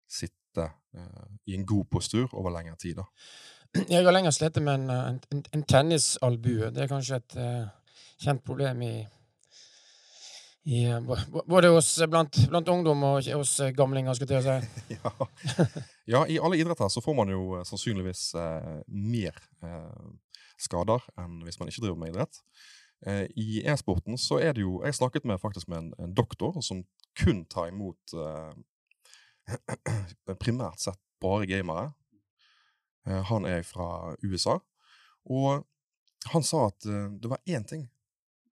sitte 0.06 0.38
eh, 0.62 1.24
i 1.46 1.56
en 1.58 1.66
god 1.66 1.88
postur 1.90 2.28
over 2.32 2.54
lengre 2.54 2.76
tid. 2.80 2.96
da. 3.00 3.04
Jeg 3.88 4.04
har 4.04 4.14
lenger 4.14 4.30
slitt 4.30 4.60
med 4.62 4.74
en, 4.74 4.90
en, 4.90 5.20
en, 5.32 5.42
en 5.52 5.62
tennisalbue. 5.66 6.70
Det 6.70 6.84
er 6.84 6.90
kanskje 6.90 7.18
et 7.18 7.36
uh, 7.42 7.66
kjent 8.22 8.44
problem 8.46 8.82
i, 8.86 8.92
i 10.70 10.84
eh, 10.84 11.14
Både 11.48 11.72
hos, 11.74 11.90
blant, 12.10 12.38
blant 12.48 12.70
ungdom 12.70 13.02
og 13.02 13.26
hos 13.34 13.56
eh, 13.60 13.74
gamlinger, 13.74 14.14
skulle 14.14 14.38
jeg 14.38 14.46
si. 14.46 14.84
ja. 14.96 15.12
ja, 16.06 16.22
i 16.30 16.38
alle 16.38 16.60
idretter 16.60 16.88
så 16.92 17.02
får 17.02 17.18
man 17.18 17.34
jo 17.34 17.58
eh, 17.58 17.66
sannsynligvis 17.66 18.28
uh, 18.38 18.78
mer 18.86 19.42
uh, 19.66 20.14
skader 20.62 21.02
enn 21.18 21.42
hvis 21.42 21.58
man 21.58 21.72
ikke 21.72 21.86
driver 21.88 22.00
med 22.00 22.14
idrett. 22.14 22.44
Eh, 23.06 23.26
I 23.36 23.62
e-sporten 23.68 24.16
så 24.18 24.38
er 24.40 24.54
det 24.56 24.62
jo 24.62 24.78
Jeg 24.84 24.94
snakket 24.94 25.24
med, 25.24 25.40
faktisk 25.40 25.68
med 25.68 25.78
en, 25.78 25.94
en 25.98 26.14
doktor 26.14 26.60
som 26.60 26.84
kun 27.20 27.44
tar 27.44 27.68
imot 27.68 28.14
eh, 28.14 28.54
primært 30.44 30.80
sett 30.82 31.00
bare 31.22 31.46
gamere. 31.48 31.92
Eh, 33.06 33.22
han 33.30 33.46
er 33.48 33.62
fra 33.66 34.14
USA. 34.22 34.58
Og 35.24 35.64
han 36.32 36.46
sa 36.46 36.68
at 36.70 36.86
eh, 36.88 37.08
det 37.20 37.30
var 37.30 37.42
én 37.48 37.66
ting 37.68 37.86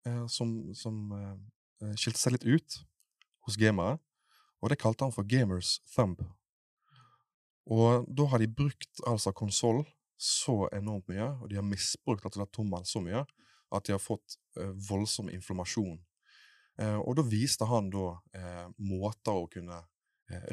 eh, 0.07 0.25
som, 0.29 0.73
som 0.77 1.09
skilte 1.99 2.21
seg 2.21 2.37
litt 2.37 2.47
ut 2.47 2.77
hos 3.43 3.57
gamere, 3.59 3.97
og 4.63 4.71
det 4.71 4.79
kalte 4.79 5.03
han 5.03 5.15
for 5.15 5.27
gamers 5.27 5.81
thumb. 5.91 6.21
Og 7.67 8.07
da 8.07 8.29
har 8.31 8.39
de 8.39 8.47
brukt 8.47 9.03
altså 9.09 9.33
konsoll 9.35 9.83
så 10.15 10.69
enormt 10.71 11.09
mye, 11.11 11.27
og 11.43 11.49
de 11.51 11.59
har 11.59 11.67
misbrukt 11.67 12.23
altså 12.29 12.47
tommelen 12.55 12.87
så 12.87 13.03
mye, 13.03 13.25
at 13.75 13.89
de 13.89 13.97
har 13.97 14.03
fått 14.03 14.37
voldsom 14.87 15.33
inflammasjon. 15.35 15.99
Og 17.03 17.17
da 17.19 17.25
viste 17.27 17.67
han 17.67 17.91
da 17.91 18.13
måter 18.79 19.35
å 19.35 19.51
kunne 19.51 19.81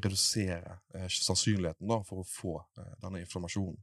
redusere 0.04 0.80
eh, 0.96 1.08
sannsynligheten 1.10 1.88
da, 1.90 2.02
for 2.08 2.24
å 2.24 2.28
få 2.28 2.58
eh, 2.80 2.92
denne 3.04 3.22
inflammasjonen. 3.24 3.78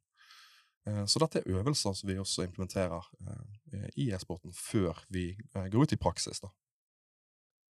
Eh, 0.87 1.03
så 1.11 1.23
dette 1.23 1.43
er 1.43 1.59
øvelser 1.59 1.97
som 1.99 2.11
vi 2.11 2.19
også 2.21 2.47
implementerer 2.47 3.11
eh, 3.27 3.89
i 3.97 4.11
e-sporten 4.15 4.55
før 4.57 5.03
vi 5.13 5.33
eh, 5.35 5.69
går 5.73 5.87
ut 5.87 5.97
i 5.97 6.01
praksis. 6.01 6.41
da. 6.45 6.53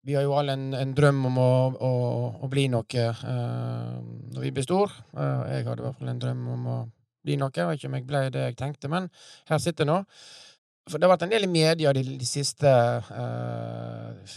Vi 0.04 0.14
har 0.14 0.26
jo 0.26 0.34
alle 0.36 0.52
en, 0.52 0.66
en 0.76 0.92
drøm 0.92 1.22
om 1.30 1.38
å, 1.40 1.52
å, 1.80 1.92
å 2.44 2.48
bli 2.52 2.66
noe 2.72 3.04
eh, 3.04 3.92
når 4.34 4.42
vi 4.42 4.52
blir 4.52 4.66
stor. 4.66 4.92
Eh, 5.16 5.44
jeg 5.54 5.68
hadde 5.68 5.80
i 5.80 5.86
hvert 5.86 6.00
fall 6.00 6.12
en 6.12 6.20
drøm 6.20 6.42
om 6.56 6.66
å 6.68 6.80
bli 7.24 7.38
noe. 7.40 7.54
Jeg 7.56 7.78
ikke 7.78 7.88
om 7.88 7.96
jeg 7.96 8.08
ble 8.10 8.26
det 8.34 8.48
jeg 8.50 8.58
tenkte, 8.60 8.90
men 8.92 9.08
her 9.48 9.62
sitter 9.64 9.88
nå. 9.88 10.02
For 10.84 11.00
det 11.00 11.08
har 11.08 11.14
vært 11.14 11.24
en 11.24 11.32
del 11.32 11.46
i 11.46 11.48
media 11.48 11.94
de, 11.96 12.02
de 12.20 12.28
siste 12.28 12.68
eh, 12.68 14.34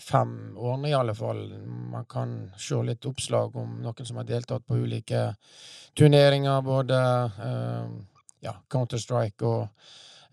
fem 0.00 0.56
årene, 0.56 0.90
i 0.90 0.96
alle 0.96 1.14
fall. 1.14 1.44
Man 1.92 2.08
kan 2.10 2.32
se 2.58 2.80
litt 2.82 3.06
oppslag 3.06 3.56
om 3.56 3.76
noen 3.82 4.06
som 4.06 4.18
har 4.20 4.28
deltatt 4.28 4.66
på 4.66 4.78
ulike 4.82 5.26
turneringer, 5.96 6.64
både 6.66 6.98
uh, 7.38 7.94
ja, 8.44 8.56
Counter-Strike 8.70 9.46
og 9.46 9.68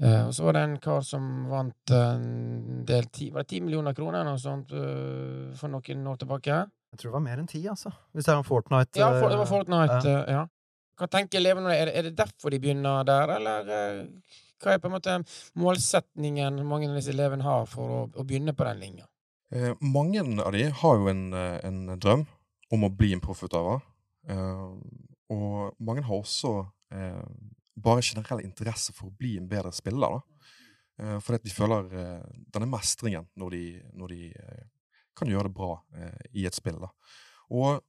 Eh, 0.02 0.22
og 0.26 0.34
så 0.34 0.48
var 0.48 0.56
det 0.58 0.62
en 0.66 0.78
kar 0.82 1.04
som 1.06 1.26
vant 1.50 1.92
en 1.94 2.86
del 2.88 3.06
ti, 3.14 3.30
var 3.30 3.44
det 3.44 3.52
ti 3.52 3.60
millioner 3.62 3.94
kroner 3.94 4.26
noe 4.26 4.40
sånt 4.42 4.74
uh, 4.74 5.52
for 5.58 5.70
noen 5.70 6.08
år 6.10 6.18
tilbake. 6.24 6.56
Jeg 6.92 7.02
tror 7.02 7.12
det 7.12 7.18
var 7.20 7.26
mer 7.28 7.42
enn 7.44 7.50
ti, 7.50 7.62
altså. 7.70 7.92
Hvis 8.16 8.26
det 8.26 8.34
er 8.34 8.40
en 8.42 8.48
Fortnite. 8.48 8.98
Ja, 8.98 9.12
for, 9.14 9.30
det 9.30 9.38
var 9.44 9.50
Fortnite. 9.52 10.16
ja. 10.16 10.24
Ja. 10.40 10.48
Hva 10.98 11.08
tenker 11.10 11.40
elevene? 11.40 11.74
Er 11.74 11.90
det, 11.90 11.94
er 11.98 12.08
det 12.10 12.16
derfor 12.18 12.54
de 12.54 12.60
begynner 12.62 13.06
der, 13.08 13.32
eller 13.38 13.70
hva 14.62 14.74
er 14.74 14.82
på 14.82 14.90
en 14.90 14.94
måte 14.94 15.16
målsetningen 15.58 16.60
mange 16.70 16.90
av 16.90 16.98
disse 17.00 17.14
elevene 17.14 17.46
har 17.46 17.70
for 17.70 17.94
å, 17.96 18.02
å 18.14 18.26
begynne 18.28 18.54
på 18.58 18.68
den 18.68 18.82
linja? 18.82 19.08
Eh, 19.52 19.74
mange 19.82 20.22
av 20.44 20.52
de 20.56 20.64
har 20.70 20.98
jo 20.98 21.08
en, 21.12 21.34
eh, 21.34 21.60
en 21.68 22.00
drøm 22.00 22.26
om 22.72 22.84
å 22.84 22.90
bli 22.96 23.14
en 23.14 23.24
proffutøver. 23.24 23.82
Eh, 24.30 24.68
og 25.32 25.76
mange 25.80 26.04
har 26.04 26.16
også 26.16 26.54
eh, 26.92 27.24
bare 27.76 28.04
generell 28.04 28.44
interesse 28.46 28.94
for 28.96 29.10
å 29.10 29.18
bli 29.18 29.38
en 29.38 29.50
bedre 29.52 29.72
spiller. 29.76 30.22
Eh, 31.02 31.18
fordi 31.24 31.42
de 31.44 31.54
føler 31.56 31.94
eh, 31.98 32.26
denne 32.54 32.70
mestringen 32.70 33.28
når 33.40 33.56
de, 33.56 33.64
når 33.98 34.14
de 34.14 34.28
eh, 34.32 34.68
kan 35.18 35.30
gjøre 35.30 35.50
det 35.50 35.56
bra 35.56 35.74
i 36.32 36.46
et 36.48 36.56
spill. 36.56 36.78
da. 36.80 36.88
Og 37.52 37.82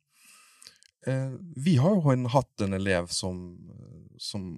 vi 1.62 1.76
har 1.78 1.95
jo 1.95 2.11
en, 2.12 2.26
hatt 2.31 2.62
en 2.62 2.75
elev 2.76 3.09
som 3.14 3.38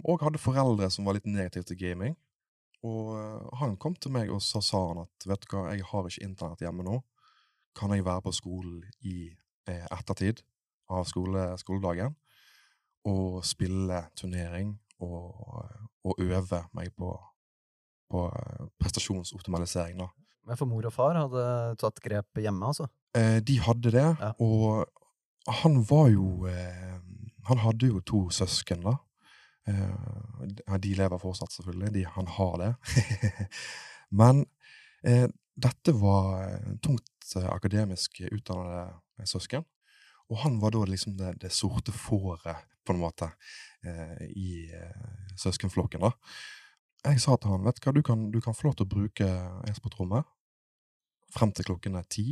òg 0.05 0.25
hadde 0.25 0.41
foreldre 0.41 0.89
som 0.93 1.05
var 1.05 1.17
litt 1.17 1.29
negative 1.29 1.69
til 1.69 1.79
gaming. 1.81 2.17
Og 2.85 3.15
eh, 3.17 3.59
han 3.61 3.77
kom 3.81 3.95
til 3.97 4.13
meg 4.15 4.31
og 4.35 4.43
så 4.45 4.61
sa 4.65 4.81
han 4.91 5.05
at 5.07 5.27
vet 5.29 5.45
du 5.47 5.55
hva, 5.57 5.67
jeg 5.73 5.87
har 5.91 6.09
ikke 6.11 6.27
internett 6.27 6.65
hjemme 6.65 6.85
nå. 6.87 6.99
Kan 7.75 7.95
jeg 7.97 8.05
være 8.07 8.23
på 8.27 8.33
skolen 8.37 8.83
i 9.03 9.31
eh, 9.71 9.87
ettertid 9.91 10.43
av 10.93 11.07
skole, 11.09 11.47
skoledagen 11.59 12.13
og 13.09 13.41
spille 13.45 14.03
turnering 14.17 14.75
og, 15.05 15.65
og 16.05 16.21
øve 16.23 16.61
meg 16.77 16.93
på, 16.97 17.11
på 18.13 18.27
eh, 18.31 18.67
prestasjonsoptimalisering, 18.81 19.99
da. 20.05 20.11
Men 20.45 20.61
for 20.61 20.69
mor 20.69 20.85
og 20.85 20.93
far 20.93 21.17
hadde 21.17 21.45
tatt 21.81 22.01
grep 22.05 22.41
hjemme, 22.41 22.69
altså. 22.69 22.87
Eh, 23.17 23.39
de 23.41 23.59
hadde 23.65 23.93
det, 23.95 24.07
Ja. 24.21 24.33
og 24.45 24.85
han 25.61 25.81
var 25.89 26.09
jo 26.13 26.47
eh, 26.49 27.01
Han 27.49 27.59
hadde 27.61 27.91
jo 27.91 27.99
to 28.01 28.31
søsken, 28.33 28.81
da. 28.87 28.95
Eh, 29.69 30.45
de- 30.47 30.79
de 30.79 30.95
lever 30.99 31.19
fortsatt, 31.23 31.53
selvfølgelig. 31.53 31.93
De, 31.95 32.05
han 32.17 32.27
har 32.27 32.57
det. 32.61 32.73
Men 34.21 34.45
eh, 35.05 35.29
dette 35.57 35.95
var 36.01 36.43
eh, 36.49 36.75
tungt 36.85 37.33
eh, 37.37 37.49
akademisk 37.55 38.21
utdannede 38.33 39.27
søsken. 39.31 39.65
Og 40.33 40.39
han 40.45 40.61
var 40.61 40.73
da 40.73 40.85
liksom 40.89 41.17
det, 41.19 41.35
det 41.43 41.53
sorte 41.53 41.93
fåret, 41.93 42.65
på 42.85 42.93
en 42.93 43.01
måte, 43.01 43.31
eh, 43.85 44.25
i 44.37 44.69
søskenflokken, 45.41 46.01
da. 46.05 46.11
Jeg 47.05 47.21
sa 47.21 47.37
til 47.37 47.51
han 47.53 47.65
vet 47.65 47.77
du 47.81 47.85
hva, 47.89 47.93
du 47.97 48.03
kan, 48.05 48.31
du 48.33 48.39
kan 48.41 48.57
få 48.57 48.69
lov 48.71 48.75
til 48.79 48.87
å 48.87 48.93
bruke 48.95 49.27
e-sportrommet 49.69 50.25
frem 51.35 51.53
til 51.53 51.67
klokken 51.69 51.97
er 52.01 52.07
ti. 52.09 52.31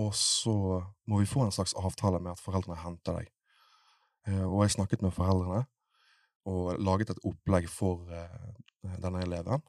Og 0.00 0.12
så 0.16 0.54
må 1.08 1.20
vi 1.20 1.28
få 1.28 1.44
en 1.44 1.52
slags 1.52 1.74
avtale 1.76 2.20
med 2.20 2.32
at 2.32 2.40
foreldrene 2.40 2.78
henter 2.80 3.18
deg. 3.20 3.28
Og 4.48 4.62
jeg 4.64 4.74
snakket 4.76 5.04
med 5.04 5.12
foreldrene 5.16 5.64
og 6.46 6.78
laget 6.82 7.12
et 7.12 7.24
opplegg 7.26 7.66
for 7.70 8.06
eh, 8.12 8.92
denne 9.02 9.22
eleven, 9.24 9.64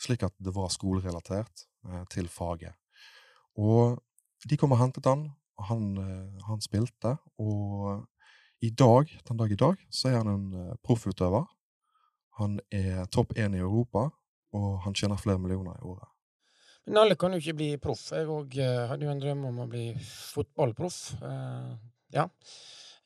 slik 0.00 0.24
at 0.26 0.34
det 0.42 0.54
var 0.56 0.72
skolerelatert 0.72 1.66
eh, 1.88 2.04
til 2.12 2.28
faget. 2.32 2.74
Og 3.60 3.98
de 4.48 4.58
kom 4.58 4.72
og 4.74 4.80
hentet 4.80 5.06
han, 5.06 5.28
og 5.60 5.68
han, 5.68 5.90
eh, 6.00 6.46
han 6.48 6.64
spilte, 6.64 7.16
og 7.42 8.06
i 8.62 8.70
dag, 8.70 9.10
den 9.28 9.40
dag 9.40 9.52
i 9.52 9.58
dag, 9.58 9.84
så 9.90 10.08
er 10.08 10.20
han 10.20 10.30
en 10.30 10.76
proffutøver. 10.86 11.48
Han 12.38 12.60
er 12.70 13.08
topp 13.10 13.34
én 13.34 13.56
i 13.56 13.60
Europa, 13.60 14.06
og 14.54 14.68
han 14.84 14.94
tjener 14.94 15.18
flere 15.18 15.40
millioner 15.42 15.74
i 15.80 15.88
året. 15.90 16.06
Men 16.86 17.00
alle 17.02 17.16
kan 17.18 17.34
jo 17.34 17.40
ikke 17.42 17.56
bli 17.58 17.68
proff. 17.82 18.04
Jeg 18.14 18.30
òg 18.30 18.54
hadde 18.90 19.06
jo 19.06 19.10
en 19.10 19.22
drøm 19.22 19.42
om 19.50 19.58
å 19.64 19.66
bli 19.70 19.88
fotballproff. 19.98 21.00
Ja. 22.14 22.28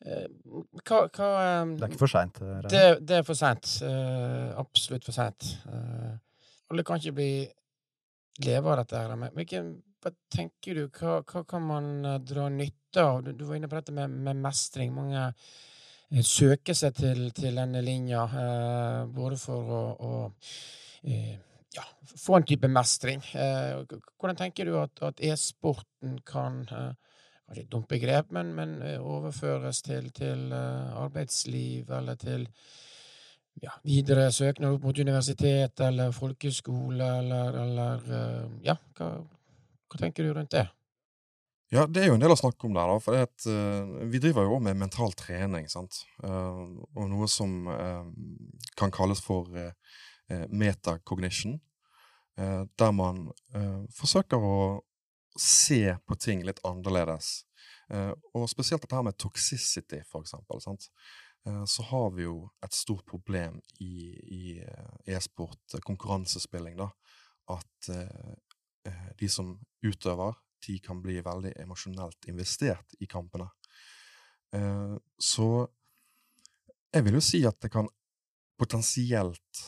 Eh, 0.06 0.26
hva, 0.86 1.00
hva 1.10 1.28
eh, 1.42 1.72
Det 1.74 1.86
er 1.86 1.90
ikke 1.90 2.04
for 2.04 2.12
seint. 2.12 2.40
Det, 2.70 2.84
det 3.02 3.18
er 3.18 3.26
for 3.26 3.38
seint. 3.38 3.70
Eh, 3.86 4.50
absolutt 4.62 5.06
for 5.08 5.16
seint. 5.16 5.48
Eh, 5.66 6.12
alle 6.70 6.84
kan 6.86 7.00
ikke 7.00 7.16
bli 7.18 7.30
leve 8.46 8.72
av 8.72 8.82
dette. 8.82 9.00
her, 9.00 9.16
men 9.18 9.34
Hvilken, 9.34 9.72
hva 10.02 10.12
tenker 10.32 10.78
du? 10.78 10.84
Hva, 10.94 11.20
hva 11.26 11.42
kan 11.48 11.64
man 11.66 11.88
eh, 12.04 12.20
dra 12.22 12.48
nytte 12.52 13.02
av? 13.02 13.24
Du, 13.26 13.32
du 13.34 13.46
var 13.48 13.58
inne 13.58 13.70
på 13.70 13.78
dette 13.80 13.94
med, 13.96 14.14
med 14.28 14.44
mestring. 14.44 14.94
Mange 14.94 15.24
eh, 15.26 16.22
søker 16.22 16.76
seg 16.78 16.94
til, 17.00 17.26
til 17.36 17.58
denne 17.58 17.82
linja, 17.84 18.26
eh, 18.44 19.00
både 19.16 19.40
for 19.42 19.74
å, 19.80 19.82
å 19.96 20.14
eh, 21.02 21.34
ja, 21.76 21.86
få 22.14 22.38
en 22.38 22.46
type 22.46 22.70
mestring. 22.70 23.24
Eh, 23.34 23.82
hvordan 24.16 24.38
tenker 24.38 24.70
du 24.70 24.78
at, 24.80 25.02
at 25.10 25.22
e-sporten 25.24 26.20
kan 26.28 26.62
eh, 26.70 26.92
Kanskje 27.46 27.62
et 27.62 27.70
dumt 27.70 27.86
begrep, 27.86 28.32
men, 28.34 28.50
men 28.56 28.76
eh, 28.82 28.98
overføres 28.98 29.82
til, 29.86 30.10
til 30.14 30.50
eh, 30.52 30.96
arbeidsliv 30.98 31.90
eller 31.94 32.18
til 32.18 32.48
ja, 33.62 33.70
videre 33.86 34.26
søknad 34.34 34.74
opp 34.74 34.88
mot 34.88 34.98
universitet 34.98 35.80
eller 35.86 36.10
folkeskole 36.14 37.10
eller, 37.20 37.60
eller 37.62 38.08
eh, 38.18 38.56
Ja, 38.66 38.74
hva, 38.98 39.12
hva 39.86 40.00
tenker 40.00 40.26
du 40.26 40.34
rundt 40.34 40.56
det? 40.56 40.66
Ja, 41.70 41.86
det 41.86 42.02
er 42.02 42.10
jo 42.10 42.16
en 42.16 42.22
del 42.22 42.34
å 42.34 42.38
snakke 42.38 42.66
om 42.66 42.74
der, 42.74 42.90
da. 42.90 42.98
For 43.02 43.14
det 43.14 43.26
at, 43.26 43.46
uh, 43.50 44.02
vi 44.06 44.20
driver 44.22 44.46
jo 44.46 44.52
også 44.54 44.66
med 44.68 44.78
mental 44.78 45.14
trening, 45.18 45.64
sant. 45.66 45.98
Uh, 46.22 46.78
og 46.94 47.08
noe 47.10 47.26
som 47.30 47.66
uh, 47.66 48.06
kan 48.78 48.94
kalles 48.94 49.22
for 49.22 49.50
metacognition. 50.50 51.60
der 52.36 52.90
man 52.92 53.28
forsøker 53.94 54.42
å 54.42 54.56
se 55.40 55.96
på 56.06 56.16
ting 56.20 56.44
litt 56.46 56.62
annerledes. 56.66 57.46
Eh, 57.90 58.12
og 58.34 58.48
spesielt 58.50 58.82
dette 58.82 58.98
her 58.98 59.06
med 59.06 59.18
toxicity, 59.20 60.00
for 60.08 60.24
eksempel. 60.24 60.60
Sant? 60.62 60.88
Eh, 61.46 61.64
så 61.70 61.84
har 61.90 62.10
vi 62.16 62.26
jo 62.26 62.38
et 62.64 62.74
stort 62.74 63.06
problem 63.08 63.60
i, 63.80 63.94
i 64.38 64.42
eh, 64.62 65.14
e-sport, 65.16 65.78
konkurransespilling, 65.86 66.78
da. 66.80 66.90
At 67.54 67.88
de 69.20 69.28
som 69.30 69.52
utøver, 69.86 70.34
de 70.66 70.80
kan 70.82 70.98
bli 71.02 71.20
veldig 71.22 71.52
emosjonelt 71.62 72.26
investert 72.26 72.96
i 72.98 73.06
kampene. 73.06 73.46
Så 75.22 75.46
jeg 76.90 77.06
vil 77.06 77.18
jo 77.18 77.22
si 77.22 77.44
at 77.46 77.60
det 77.62 77.70
kan 77.70 77.86
potensielt 78.58 79.62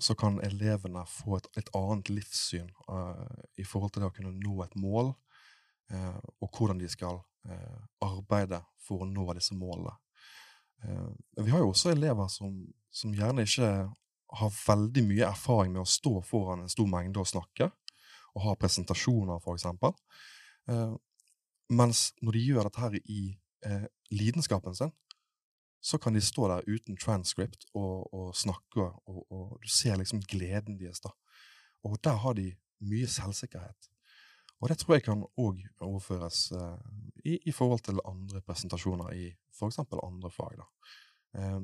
så 0.00 0.14
kan 0.14 0.40
elevene 0.44 1.02
få 1.08 1.36
et, 1.38 1.48
et 1.60 1.70
annet 1.76 2.10
livssyn 2.12 2.68
uh, 2.88 3.26
i 3.60 3.64
forhold 3.66 3.92
til 3.92 4.04
det 4.04 4.10
å 4.10 4.14
kunne 4.16 4.32
nå 4.36 4.54
et 4.64 4.76
mål, 4.80 5.12
uh, 5.92 6.20
og 6.40 6.56
hvordan 6.56 6.80
de 6.80 6.88
skal 6.90 7.20
uh, 7.20 7.80
arbeide 8.04 8.62
for 8.80 9.04
å 9.04 9.08
nå 9.08 9.26
disse 9.36 9.56
målene. 9.56 9.96
Vi 10.80 11.50
har 11.52 11.60
jo 11.60 11.74
også 11.74 11.90
elever 11.92 12.30
som, 12.32 12.54
som 12.88 13.12
gjerne 13.12 13.42
ikke 13.44 13.66
har 14.40 14.52
veldig 14.54 15.02
mye 15.04 15.26
erfaring 15.26 15.74
med 15.74 15.82
å 15.82 15.90
stå 15.92 16.14
foran 16.24 16.62
en 16.64 16.72
stor 16.72 16.88
mengde 16.88 17.20
og 17.20 17.28
snakke, 17.28 17.68
og 18.32 18.44
ha 18.46 18.54
presentasjoner, 18.56 19.44
eksempel. 19.52 19.92
Eh, 20.72 20.94
mens 21.76 22.00
når 22.24 22.38
de 22.38 22.46
gjør 22.46 22.70
dette 22.70 22.80
her 22.80 22.96
i 22.96 23.20
lidenskapen 24.08 24.78
sin, 24.78 24.94
så 25.80 25.98
kan 25.98 26.14
de 26.14 26.20
stå 26.20 26.48
der 26.48 26.66
uten 26.68 26.96
transcript 27.00 27.64
og, 27.74 28.08
og 28.14 28.34
snakke, 28.36 28.84
og, 29.08 29.22
og, 29.32 29.56
du 29.62 29.68
ser 29.68 29.96
liksom 29.96 30.20
gleden 30.28 30.78
deres. 30.78 31.00
da. 31.00 31.12
Og 31.84 31.96
der 32.04 32.18
har 32.20 32.36
de 32.36 32.50
mye 32.84 33.08
selvsikkerhet. 33.08 33.88
Og 34.60 34.68
det 34.68 34.76
tror 34.78 34.98
jeg 34.98 35.06
kan 35.06 35.22
òg 35.40 35.62
overføres 35.80 36.50
eh, 36.52 36.88
i, 37.24 37.38
i, 37.48 37.52
forhold 37.52 37.80
til 37.84 38.00
andre 38.04 38.42
presentasjoner 38.44 39.14
i 39.16 39.30
f.eks. 39.56 39.78
andre 39.80 40.30
fag. 40.30 40.60
Eh, 41.36 41.60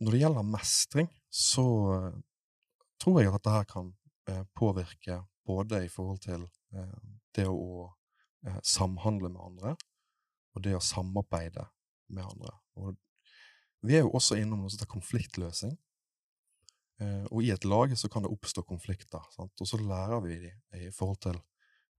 når 0.00 0.14
det 0.14 0.22
gjelder 0.22 0.48
mestring, 0.48 1.10
så 1.28 1.66
eh, 1.96 2.16
tror 3.02 3.20
jeg 3.20 3.28
at 3.28 3.36
dette 3.36 3.56
her 3.58 3.68
kan 3.68 3.92
eh, 4.30 4.44
påvirke 4.56 5.20
både 5.44 5.84
i 5.84 5.92
forhold 5.92 6.22
til 6.24 6.46
eh, 6.72 6.96
det 7.36 7.48
å 7.52 7.90
eh, 8.46 8.60
samhandle 8.64 9.28
med 9.34 9.44
andre, 9.44 9.74
og 10.56 10.64
det 10.64 10.76
å 10.76 10.84
samarbeide 10.84 11.68
med 12.08 12.24
andre. 12.24 12.54
Og 12.78 12.96
vi 13.86 13.98
er 13.98 14.06
jo 14.06 14.14
også 14.16 14.38
innom 14.38 14.62
noe 14.62 14.70
som 14.70 14.78
heter 14.78 14.90
konfliktløsing. 14.90 15.76
Eh, 16.98 17.26
og 17.30 17.42
i 17.46 17.52
et 17.54 17.66
lag 17.68 17.92
så 17.98 18.10
kan 18.10 18.24
det 18.24 18.32
oppstå 18.34 18.64
konflikter, 18.66 19.22
sant? 19.34 19.54
og 19.54 19.70
så 19.70 19.78
lærer 19.78 20.18
vi 20.24 20.38
dem 20.48 20.80
i 20.80 20.90
forhold 20.94 21.20
til 21.28 21.36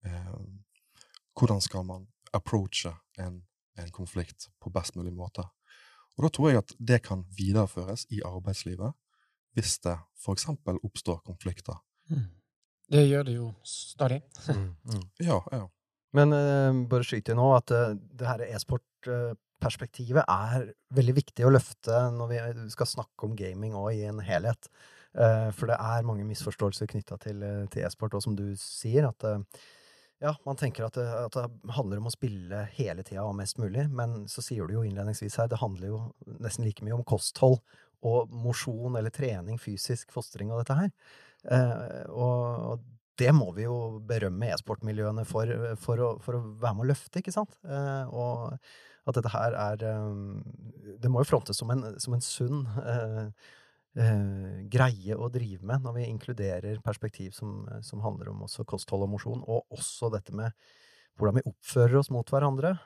eh, 0.06 0.34
hvordan 1.40 1.64
skal 1.64 1.86
man 1.88 2.08
approache 2.36 2.92
en, 3.18 3.40
en, 3.80 3.92
konflikt 3.96 4.50
på 4.60 4.72
best 4.76 4.98
mulig 5.00 5.14
måte. 5.16 5.46
Og 6.18 6.26
da 6.26 6.32
tror 6.36 6.52
jeg 6.52 6.64
at 6.66 6.74
det 6.92 7.00
kan 7.06 7.24
videreføres 7.38 8.06
i 8.12 8.20
arbeidslivet 8.28 8.92
hvis 9.56 9.80
det 9.86 9.96
f.eks. 10.20 10.50
oppstår 10.68 11.24
konflikter. 11.26 11.80
Mm. 12.12 12.28
Det 12.90 13.06
gjør 13.06 13.24
det 13.24 13.36
jo 13.38 13.48
stadig. 13.64 14.20
Mm, 14.50 14.76
mm. 14.84 15.04
Ja, 15.24 15.40
ja. 15.52 15.64
Men 16.18 16.34
uh, 16.34 16.88
bare 16.90 17.06
skyt 17.06 17.30
inn 17.30 17.38
nå 17.38 17.48
at 17.56 17.72
uh, 17.72 17.94
det 17.94 18.28
her 18.28 18.44
e-sport-perspektivet 19.60 20.24
er 20.28 20.74
veldig 20.96 21.16
viktig 21.16 21.46
å 21.46 21.52
løfte 21.52 22.12
når 22.16 22.30
vi 22.30 22.70
skal 22.72 22.88
snakke 22.88 23.26
om 23.26 23.36
gaming 23.36 23.76
òg 23.76 23.94
i 23.94 24.08
en 24.08 24.20
helhet. 24.20 24.70
Uh, 25.18 25.52
for 25.52 25.68
det 25.68 25.76
er 25.76 26.06
mange 26.06 26.24
misforståelser 26.24 26.88
knytta 26.88 27.18
til, 27.18 27.44
til 27.72 27.86
e-sport, 27.86 28.14
og 28.14 28.24
som 28.24 28.36
du 28.36 28.56
sier, 28.56 29.08
at 29.10 29.24
ja, 30.20 30.36
man 30.46 30.58
tenker 30.60 30.86
at 30.86 30.96
det, 30.96 31.08
at 31.08 31.34
det, 31.34 31.72
handler 31.72 32.00
om 32.00 32.10
å 32.10 32.14
spille 32.14 32.68
hele 32.76 33.04
tida 33.04 33.24
og 33.24 33.38
mest 33.38 33.58
mulig, 33.58 33.88
men 33.90 34.28
så 34.28 34.42
sier 34.44 34.68
du 34.68 34.76
jo 34.76 34.84
innledningsvis 34.84 35.40
her, 35.40 35.50
det 35.50 35.62
handler 35.62 35.88
jo 35.88 36.00
nesten 36.44 36.66
like 36.66 36.84
mye 36.84 36.98
om 36.98 37.06
kosthold 37.08 37.60
og 38.04 38.32
mosjon 38.32 38.96
eller 39.00 39.12
trening, 39.12 39.58
fysisk 39.60 40.12
fostring 40.12 40.52
og 40.52 40.62
dette 40.62 40.76
her. 40.76 40.92
og, 42.12 42.36
og 42.70 42.84
det 43.20 43.32
må 43.36 43.50
vi 43.56 43.66
jo 43.66 44.00
berømme 44.08 44.52
e-sportmiljøene 44.54 45.26
for, 45.28 45.52
for, 45.82 46.04
for, 46.24 46.38
å 46.38 46.54
være 46.62 46.78
med 46.78 46.86
å 46.86 46.90
løfte, 46.94 47.20
ikke 47.20 47.36
sant? 47.36 47.58
Eh, 47.68 48.14
og 48.16 48.56
at 49.10 49.20
dette 49.20 49.32
her 49.34 49.56
er 49.58 49.86
eh, 49.86 50.98
Det 51.04 51.12
må 51.12 51.24
jo 51.24 51.30
frontes 51.32 51.60
som 51.60 51.72
en, 51.74 51.86
som 52.02 52.16
en 52.16 52.24
sunn 52.24 52.66
eh, 52.84 53.26
eh, 54.00 54.60
greie 54.72 55.18
å 55.18 55.32
drive 55.34 55.66
med 55.66 55.86
når 55.86 55.98
vi 55.98 56.10
inkluderer 56.10 56.84
perspektiv 56.86 57.34
som, 57.38 57.64
som 57.86 58.04
handler 58.06 58.32
om 58.34 58.46
også 58.48 58.68
kosthold 58.70 59.08
og 59.08 59.14
mosjon, 59.16 59.44
og 59.48 59.66
også 59.76 60.12
dette 60.14 60.36
med 60.36 60.54
hvordan 61.20 61.40
vi 61.40 61.48
oppfører 61.50 61.98
oss 62.00 62.08
mot 62.16 62.30
hverandre. 62.32 62.78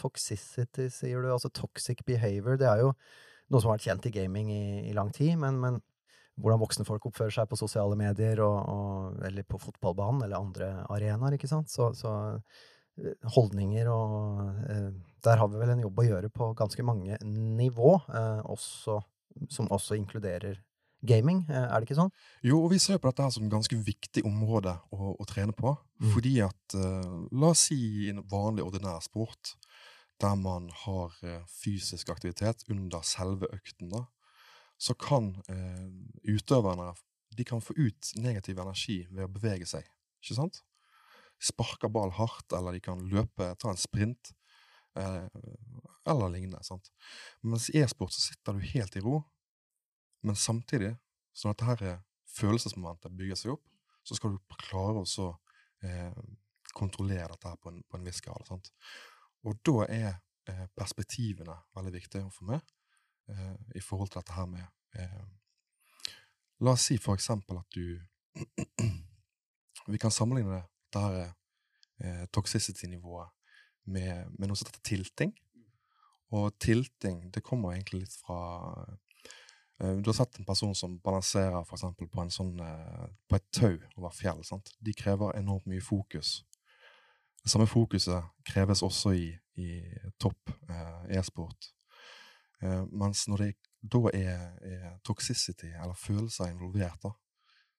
Toxicity, 0.00 0.86
sier 0.88 1.20
du. 1.20 1.28
Altså 1.28 1.50
toxic 1.52 1.98
behavior. 2.08 2.56
Det 2.56 2.70
er 2.70 2.80
jo 2.80 2.94
noe 3.52 3.60
som 3.60 3.68
har 3.68 3.76
vært 3.76 3.88
kjent 3.90 4.08
i 4.08 4.12
gaming 4.14 4.48
i, 4.48 4.62
i 4.88 4.94
lang 4.96 5.10
tid, 5.12 5.34
men, 5.42 5.58
men 5.60 5.76
hvordan 6.40 6.60
voksne 6.60 6.86
folk 6.88 7.04
oppfører 7.08 7.34
seg 7.36 7.50
på 7.50 7.58
sosiale 7.58 7.96
medier 7.98 8.40
og, 8.44 8.56
og, 8.72 9.20
eller 9.28 9.46
på 9.48 9.60
fotballbanen 9.60 10.24
eller 10.26 10.40
andre 10.40 10.70
arenaer. 10.92 11.36
ikke 11.36 11.50
sant? 11.50 11.72
Så, 11.72 11.90
så 11.96 12.12
holdninger 13.36 13.90
og 13.92 14.70
eh, 14.70 14.88
Der 15.26 15.40
har 15.40 15.50
vi 15.50 15.58
vel 15.58 15.72
en 15.74 15.82
jobb 15.82 15.98
å 15.98 16.06
gjøre 16.06 16.30
på 16.30 16.52
ganske 16.56 16.84
mange 16.86 17.18
nivå, 17.26 17.96
eh, 18.14 18.42
også, 18.46 19.00
som 19.50 19.70
også 19.74 19.96
inkluderer 19.98 20.60
gaming. 21.06 21.42
Eh, 21.50 21.66
er 21.66 21.74
det 21.80 21.88
ikke 21.88 21.98
sånn? 21.98 22.12
Jo, 22.46 22.60
og 22.62 22.70
vi 22.72 22.78
ser 22.82 23.00
på 23.02 23.10
dette 23.10 23.26
her 23.26 23.34
som 23.34 23.46
et 23.46 23.52
ganske 23.52 23.78
viktig 23.88 24.22
område 24.28 24.76
å, 24.94 25.16
å 25.18 25.28
trene 25.28 25.56
på. 25.56 25.74
Mm. 26.00 26.10
Fordi 26.14 26.34
at 26.46 26.76
La 27.32 27.50
oss 27.52 27.66
si 27.68 28.08
en 28.12 28.22
vanlig, 28.30 28.64
ordinær 28.64 29.02
sport 29.04 29.56
der 30.22 30.36
man 30.40 30.70
har 30.86 31.12
fysisk 31.52 32.08
aktivitet 32.08 32.62
under 32.72 33.02
selve 33.04 33.50
økten. 33.52 33.90
da, 33.92 34.06
så 34.78 34.94
kan 34.94 35.34
eh, 35.48 35.88
utøverne 36.36 36.92
de 37.36 37.44
kan 37.44 37.60
få 37.60 37.74
ut 37.76 38.12
negativ 38.20 38.58
energi 38.60 39.02
ved 39.10 39.26
å 39.26 39.32
bevege 39.32 39.68
seg. 39.68 39.84
Ikke 40.22 40.36
sant? 40.38 40.62
Sparker 41.42 41.92
ball 41.92 42.14
hardt, 42.16 42.52
eller 42.56 42.76
de 42.76 42.82
kan 42.84 43.02
løpe, 43.10 43.48
ta 43.60 43.70
en 43.70 43.80
sprint, 43.80 44.32
eh, 44.98 45.26
eller 46.06 46.32
lignende. 46.32 46.62
sant? 46.64 46.90
Mens 47.42 47.68
i 47.70 47.82
e-sport 47.82 48.14
så 48.14 48.20
sitter 48.20 48.56
du 48.56 48.68
helt 48.72 48.96
i 48.96 49.04
ro, 49.04 49.20
men 50.22 50.38
samtidig, 50.38 50.96
sånn 51.36 51.52
at 51.52 51.62
dette 51.62 51.98
følelsesmomentet 52.36 53.14
bygger 53.16 53.38
seg 53.38 53.56
opp, 53.56 53.64
så 54.06 54.16
skal 54.16 54.34
du 54.34 54.56
klare 54.68 55.02
å 55.02 55.28
eh, 55.84 56.22
kontrollere 56.76 57.32
dette 57.32 57.50
her 57.50 57.58
på 57.60 57.72
en, 57.72 57.82
på 57.88 57.98
en 57.98 58.06
viss 58.06 58.20
grad. 58.24 58.46
sant? 58.48 58.70
Og 59.46 59.58
da 59.66 59.86
er 59.86 60.10
eh, 60.50 60.66
perspektivene 60.76 61.56
veldig 61.76 61.94
viktige 61.94 62.30
for 62.34 62.50
meg 62.52 62.62
eh, 63.32 63.56
i 63.78 63.82
forhold 63.84 64.12
til 64.12 64.22
dette 64.22 64.36
her 64.36 64.48
med 64.50 64.64
eh, 64.98 65.26
La 66.64 66.72
oss 66.72 66.86
si 66.88 66.96
for 66.96 67.18
eksempel 67.18 67.58
at 67.60 67.76
du 67.76 68.00
Vi 69.92 69.98
kan 70.02 70.10
sammenligne 70.10 70.56
det, 70.56 70.62
dette 70.96 71.02
her 71.04 71.34
eh, 72.04 72.24
toxicity-nivået 72.32 73.28
med, 73.86 74.32
med, 74.38 74.48
noe 74.48 74.56
som 74.56 74.68
heter 74.68 74.84
tilting. 74.84 75.34
Og 76.34 76.50
tilting 76.58 77.28
det 77.32 77.44
kommer 77.46 77.74
egentlig 77.74 78.02
litt 78.04 78.16
fra 78.18 78.40
eh, 79.80 79.94
Du 80.02 80.10
har 80.10 80.16
sett 80.18 80.38
en 80.40 80.48
person 80.48 80.74
som 80.74 80.98
balanserer 81.04 81.62
for 81.64 81.76
eksempel, 81.76 82.08
på, 82.08 82.22
en 82.22 82.32
sånn, 82.32 82.56
eh, 82.60 83.06
på 83.28 83.38
et 83.38 83.48
tau 83.54 83.76
over 83.96 84.14
fjell. 84.14 84.42
Sant? 84.44 84.74
De 84.80 84.94
krever 84.96 85.36
enormt 85.38 85.68
mye 85.70 85.84
fokus. 85.84 86.40
Det 87.42 87.52
samme 87.52 87.68
fokuset 87.70 88.24
kreves 88.48 88.82
også 88.82 89.12
i, 89.14 89.30
i 89.62 89.70
topp 90.18 90.50
eh, 90.66 91.18
e-sport. 91.18 91.70
Eh, 92.62 92.82
mens 92.90 93.28
når 93.30 93.44
det 93.44 93.52
da 93.86 94.10
er, 94.10 94.40
er, 94.66 94.86
toxicity, 95.06 95.68
eller 95.70 95.94
følelser, 95.94 96.48
involvert, 96.50 96.98
da, 97.04 97.12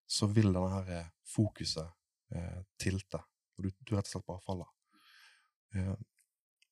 så 0.07 0.29
vil 0.31 0.53
denne 0.53 0.69
her 0.71 0.91
eh, 0.93 1.09
fokuset 1.27 1.89
eh, 2.35 2.61
tilte, 2.79 3.21
og 3.57 3.65
du, 3.65 3.71
du, 3.81 3.95
rett 3.95 4.07
og 4.07 4.13
slett 4.13 4.27
bare 4.27 4.43
faller. 4.45 4.71
Eh, 5.75 5.93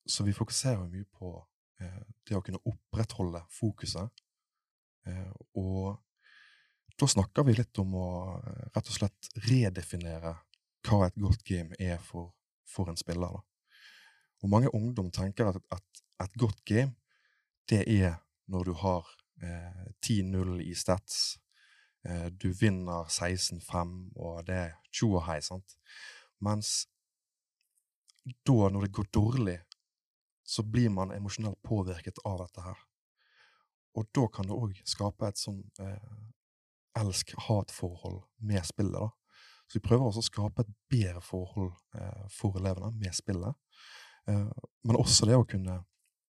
så 0.06 0.26
vi 0.26 0.36
fokuserer 0.36 0.86
mye 0.88 1.08
på 1.10 1.32
eh, 1.82 2.02
det 2.28 2.38
å 2.38 2.44
kunne 2.46 2.62
opprettholde 2.70 3.42
fokuset, 3.54 4.26
eh, 5.10 5.32
og 5.62 5.98
da 6.96 7.08
snakker 7.12 7.44
vi 7.44 7.58
litt 7.58 7.76
om 7.82 7.96
å 8.00 8.10
rett 8.72 8.88
og 8.88 8.96
slett 8.96 9.32
redefinere 9.50 10.38
hva 10.86 11.08
et 11.08 11.18
godt 11.20 11.44
game 11.44 11.76
er 11.82 11.98
for, 12.00 12.32
for 12.70 12.88
en 12.92 13.00
spiller. 13.00 13.34
Da. 13.36 13.42
Og 14.46 14.52
mange 14.52 14.72
ungdom 14.78 15.10
tenker 15.12 15.50
at, 15.50 15.60
at 15.74 16.04
et 16.24 16.38
godt 16.40 16.62
game 16.66 16.94
det 17.70 17.84
er 17.90 18.20
når 18.48 18.70
du 18.70 18.74
har 18.78 19.08
eh, 19.42 19.88
10-0 20.06 20.62
i 20.64 20.76
stats. 20.78 21.40
Eh, 22.06 22.28
du 22.32 22.52
vinner 22.54 23.08
16-5, 23.10 23.96
og 24.16 24.44
det 24.48 24.58
er 24.62 24.76
tjo 24.94 25.16
og 25.16 25.26
hei, 25.30 25.40
sant? 25.42 25.78
Mens 26.44 26.86
da, 28.26 28.70
når 28.70 28.86
det 28.86 28.94
går 28.98 29.10
dårlig, 29.14 29.60
så 30.46 30.64
blir 30.64 30.92
man 30.94 31.14
emosjonelt 31.14 31.58
påvirket 31.66 32.22
av 32.26 32.40
dette 32.44 32.62
her. 32.62 32.80
Og 33.98 34.08
da 34.14 34.26
kan 34.34 34.50
det 34.50 34.58
òg 34.58 34.82
skape 34.86 35.30
et 35.30 35.40
sånn 35.40 35.62
eh, 35.82 36.16
elsk 37.00 37.34
ha-et-forhold 37.48 38.22
med 38.38 38.66
spillet. 38.68 39.00
da. 39.00 39.10
Så 39.66 39.80
vi 39.80 39.84
prøver 39.88 40.06
også 40.06 40.22
å 40.22 40.30
skape 40.30 40.66
et 40.66 40.74
bedre 40.92 41.22
forhold 41.26 41.74
eh, 41.98 42.26
for 42.34 42.58
elevene 42.60 42.92
med 43.00 43.16
spillet. 43.18 43.58
Eh, 44.30 44.50
men 44.86 45.00
også 45.00 45.30
det 45.30 45.40
å 45.40 45.48
kunne 45.50 45.80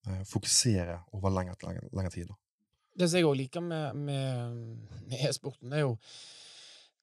eh, 0.07 0.23
fokusere 0.25 1.03
over 1.13 1.33
lengre, 1.33 1.77
lengre 1.91 2.13
tid. 2.13 2.31
da. 2.31 2.39
Det 2.97 3.09
som 3.09 3.19
jeg 3.19 3.27
òg 3.27 3.37
liker 3.37 3.61
med, 3.61 3.95
med, 3.95 4.57
med 5.05 5.23
e-sporten, 5.29 5.69
det 5.69 5.81
er 5.81 5.87
jo 5.87 5.95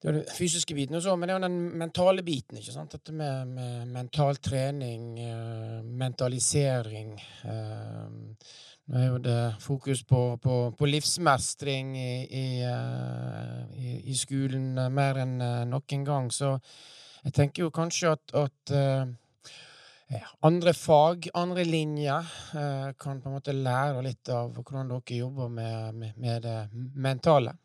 det 0.05 0.11
er 0.11 0.17
den 0.19 0.35
fysiske 0.37 0.75
biten, 0.77 0.99
og 0.99 1.01
så, 1.03 1.15
men 1.17 1.29
det 1.29 1.33
er 1.33 1.39
jo 1.39 1.47
den 1.47 1.79
mentale 1.81 2.23
biten. 2.23 2.59
ikke 2.61 2.73
sant? 2.75 2.93
Dette 2.93 3.13
med, 3.17 3.47
med 3.57 3.87
mental 3.89 4.37
trening, 4.37 5.07
eh, 5.17 5.79
mentalisering. 5.85 7.15
Eh, 7.49 8.11
nå 8.85 8.99
er 9.01 9.07
jo 9.07 9.23
det 9.25 9.39
fokus 9.65 10.03
på, 10.05 10.37
på, 10.45 10.59
på 10.77 10.91
livsmestring 10.91 11.97
i, 11.97 12.13
i, 12.29 12.45
eh, 12.69 13.97
i, 14.05 14.19
skolen 14.21 14.77
mer 14.93 15.23
enn 15.25 15.39
noen 15.73 16.05
gang, 16.05 16.29
så 16.29 16.59
jeg 17.25 17.33
tenker 17.41 17.65
jo 17.65 17.73
kanskje 17.73 18.13
at, 18.13 18.37
at 18.37 18.75
andre 20.41 20.75
fag, 20.75 21.29
andre 21.35 21.65
linjer, 21.65 22.27
eh, 22.55 22.93
kan 22.99 23.21
på 23.21 23.29
en 23.29 23.37
måte 23.39 23.55
lære 23.57 24.03
litt 24.05 24.29
av 24.29 24.53
hvordan 24.55 24.91
dere 24.93 25.19
jobber 25.19 25.49
med, 25.49 26.01
med, 26.17 26.43
det 26.43 26.69
mentale. 26.73 27.57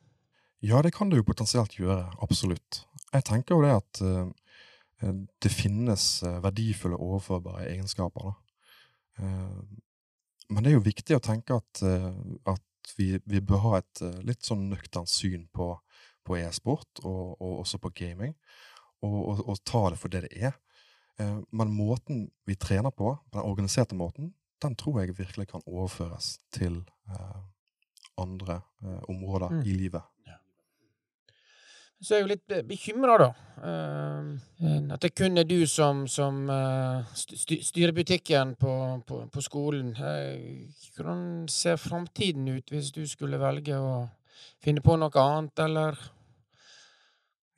Ja, 0.60 0.82
det 0.82 0.94
kan 0.96 1.10
det 1.10 1.20
jo 1.20 1.28
potensielt 1.28 1.78
gjøre, 1.80 2.10
absolutt. 2.24 2.84
Jeg 3.14 3.26
tenker 3.28 3.56
jo 3.56 3.66
det 3.66 3.76
at 3.76 4.02
eh, 4.06 5.20
det 5.44 5.52
finnes 5.52 6.08
eh, 6.24 6.40
verdifulle 6.44 7.00
overførbare 7.00 7.68
egenskaper. 7.70 8.34
Eh, 9.20 9.60
men 10.50 10.64
det 10.64 10.72
er 10.72 10.80
jo 10.80 10.88
viktig 10.88 11.16
å 11.16 11.22
tenke 11.22 11.60
at, 11.60 11.84
at 12.50 12.94
vi, 12.98 13.12
vi 13.30 13.42
bør 13.46 13.60
ha 13.68 13.74
et 13.78 14.00
litt 14.26 14.48
sånn 14.48 14.64
nøkternt 14.72 15.12
syn 15.12 15.44
på, 15.54 15.76
på 16.26 16.40
e-sport, 16.40 17.04
og, 17.04 17.36
og 17.38 17.60
også 17.62 17.78
på 17.84 17.92
gaming, 18.00 18.34
og, 19.06 19.20
og, 19.20 19.44
og 19.46 19.62
ta 19.62 19.84
det 19.94 20.00
for 20.02 20.10
det 20.10 20.24
det 20.26 20.32
er. 20.50 20.58
Eh, 21.20 21.40
men 21.52 21.74
måten 21.74 22.30
vi 22.46 22.56
trener 22.56 22.92
på, 22.92 23.18
den 23.34 23.42
organiserte 23.42 23.96
måten, 23.96 24.34
den 24.62 24.76
tror 24.76 25.02
jeg 25.02 25.18
virkelig 25.18 25.48
kan 25.52 25.62
overføres 25.66 26.40
til 26.52 26.82
eh, 27.10 27.42
andre 28.18 28.62
eh, 28.84 29.02
områder 29.10 29.50
Mm. 29.50 29.62
i 29.66 29.74
livet. 29.74 30.02
Så 32.02 32.14
er 32.16 32.18
jeg 32.20 32.24
jo 32.24 32.32
litt 32.32 32.68
bekymra, 32.68 33.18
da. 33.20 33.34
At 34.94 35.02
det 35.02 35.10
kun 35.20 35.38
er 35.38 35.44
du 35.44 35.66
som, 35.68 36.06
som 36.08 36.48
styrer 37.14 37.92
butikken 37.92 38.56
på, 38.56 39.04
på, 39.04 39.18
på 39.28 39.42
skolen. 39.44 39.90
Hvordan 40.96 41.50
ser 41.52 41.76
framtiden 41.76 42.48
ut 42.48 42.72
hvis 42.72 42.94
du 42.96 43.04
skulle 43.08 43.36
velge 43.40 43.76
å 43.76 44.08
finne 44.64 44.80
på 44.80 44.96
noe 44.96 45.12
annet, 45.12 45.60
eller 45.60 46.00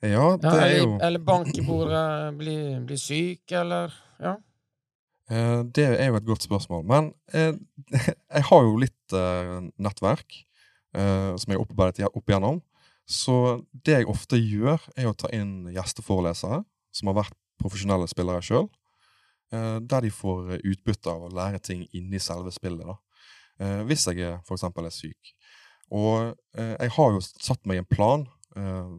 Ja, 0.02 0.24
det 0.40 0.52
er 0.52 0.72
jo 0.80 0.96
eller 0.98 1.22
bank 1.22 1.52
i 1.54 1.62
bordet, 1.66 2.06
bli, 2.38 2.56
bli 2.86 2.96
syk, 2.98 3.44
eller 3.52 3.92
Ja. 4.20 4.36
Eh, 5.30 5.62
Det 5.62 5.84
er 6.00 6.08
jo 6.08 6.16
et 6.18 6.26
godt 6.26 6.42
spørsmål. 6.42 6.84
Men 6.84 7.12
eh, 7.32 7.52
jeg 8.36 8.42
har 8.50 8.62
jo 8.66 8.76
litt 8.82 9.14
eh, 9.16 9.60
nettverk 9.78 10.42
som 10.92 11.48
jeg 11.48 11.56
har 11.56 11.62
opparbeidet 11.62 12.08
opp 12.12 12.28
igjennom. 12.28 12.58
Så 13.08 13.64
det 13.72 13.94
jeg 13.94 14.08
ofte 14.12 14.36
gjør, 14.36 14.82
er 14.92 15.06
å 15.08 15.14
ta 15.16 15.30
inn 15.32 15.70
gjesteforelesere 15.72 16.58
som 16.92 17.08
har 17.08 17.16
vært 17.22 17.38
profesjonelle 17.62 18.08
spillere 18.10 18.42
sjøl. 18.44 18.68
Eh, 19.52 19.78
der 19.84 20.04
de 20.06 20.10
får 20.12 20.58
utbytte 20.60 21.12
av 21.12 21.26
å 21.26 21.32
lære 21.32 21.60
ting 21.64 21.86
inni 21.92 22.20
selve 22.22 22.52
spillet. 22.54 22.86
da. 22.88 22.96
Eh, 23.60 23.80
hvis 23.88 24.06
jeg 24.08 24.38
f.eks. 24.40 24.64
er 24.64 24.94
syk. 24.94 25.32
Og 25.92 26.32
eh, 26.56 26.76
jeg 26.80 26.94
har 26.96 27.12
jo 27.16 27.20
satt 27.20 27.66
meg 27.68 27.82
en 27.82 27.90
plan 27.90 28.24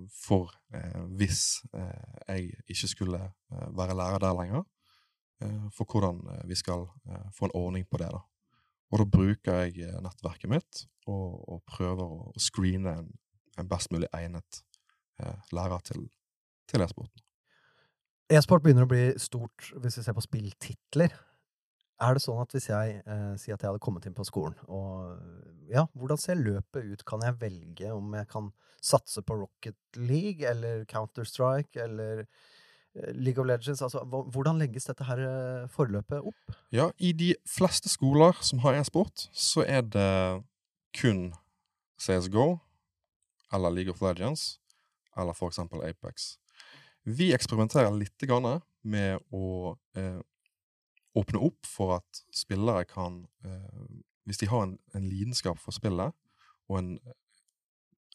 for 0.10 0.54
eh, 0.74 1.02
hvis 1.20 1.64
eh, 1.74 2.14
jeg 2.28 2.54
ikke 2.68 2.88
skulle 2.88 3.20
eh, 3.24 3.68
være 3.78 3.98
lærer 3.98 4.24
der 4.24 4.38
lenger 4.38 4.64
eh, 5.44 5.66
for 5.76 5.86
hvordan 5.86 6.22
eh, 6.34 6.48
vi 6.50 6.56
skal 6.56 6.88
eh, 7.10 7.28
få 7.38 7.46
en 7.46 7.58
ordning 7.60 7.86
på 7.90 7.98
det. 8.02 8.10
da. 8.12 8.22
Og 8.92 9.00
da 9.00 9.06
bruker 9.18 9.60
jeg 9.64 9.88
eh, 9.88 10.00
nettverket 10.02 10.50
mitt 10.50 10.86
og, 11.08 11.44
og 11.50 11.62
prøver 11.68 12.04
å 12.04 12.34
screene 12.38 12.96
en, 13.02 13.12
en 13.60 13.70
best 13.70 13.92
mulig 13.94 14.10
egnet 14.14 14.64
eh, 15.20 15.54
lærer 15.54 15.86
til, 15.86 16.08
til 16.70 16.86
e-sporten. 16.86 17.22
E-sport 18.34 18.64
begynner 18.64 18.88
å 18.88 18.90
bli 18.90 19.12
stort 19.22 19.70
hvis 19.84 20.00
vi 20.00 20.04
ser 20.06 20.16
på 20.18 20.24
spilltitler. 20.26 21.14
Er 22.04 22.16
det 22.16 22.24
sånn 22.24 22.42
at 22.42 22.54
hvis 22.56 22.70
jeg 22.72 23.02
eh, 23.04 23.34
sier 23.38 23.56
at 23.56 23.62
jeg 23.62 23.70
hadde 23.70 23.84
kommet 23.84 24.08
inn 24.10 24.16
på 24.18 24.26
skolen, 24.28 24.56
og 24.66 25.20
ja, 25.72 25.86
hvordan 25.98 26.20
ser 26.20 26.40
løpet 26.40 26.90
ut? 26.90 27.06
Kan 27.08 27.24
jeg 27.26 27.40
velge 27.42 27.92
om 27.94 28.14
jeg 28.18 28.28
kan 28.32 28.50
satse 28.84 29.24
på 29.24 29.38
Rocket 29.40 29.78
League 29.96 30.48
eller 30.48 30.84
Counter-Strike 30.90 31.80
eller 31.84 32.26
eh, 32.26 33.14
League 33.14 33.40
of 33.42 33.48
Legends? 33.48 33.82
Altså, 33.82 34.04
hvordan 34.04 34.60
legges 34.62 34.90
dette 34.90 35.08
her 35.08 35.24
eh, 35.28 35.70
forløpet 35.72 36.26
opp? 36.34 36.58
Ja, 36.74 36.90
i 36.98 37.14
de 37.14 37.34
fleste 37.50 37.92
skoler 37.92 38.38
som 38.42 38.64
har 38.66 38.80
e-sport, 38.80 39.28
så 39.32 39.64
er 39.68 39.86
det 39.88 40.44
kun 40.98 41.32
CSGO 42.02 42.58
eller 43.54 43.74
League 43.74 43.94
of 43.94 44.02
Legends 44.02 44.60
eller 45.18 45.34
for 45.38 45.52
eksempel 45.52 45.84
Apex. 45.86 46.38
Vi 47.04 47.34
eksperimenterer 47.36 47.92
litt 47.96 48.24
med 48.84 49.20
å 49.32 49.76
eh, 49.96 50.20
åpne 51.16 51.40
opp 51.40 51.68
for 51.68 51.98
at 52.00 52.24
spillere 52.34 52.86
kan 52.90 53.24
eh, 53.46 53.84
Hvis 54.28 54.40
de 54.42 54.50
har 54.52 54.66
en, 54.66 54.78
en 54.96 55.08
lidenskap 55.10 55.60
for 55.60 55.76
spillet, 55.76 56.14
og 56.70 56.80
en, 56.80 56.94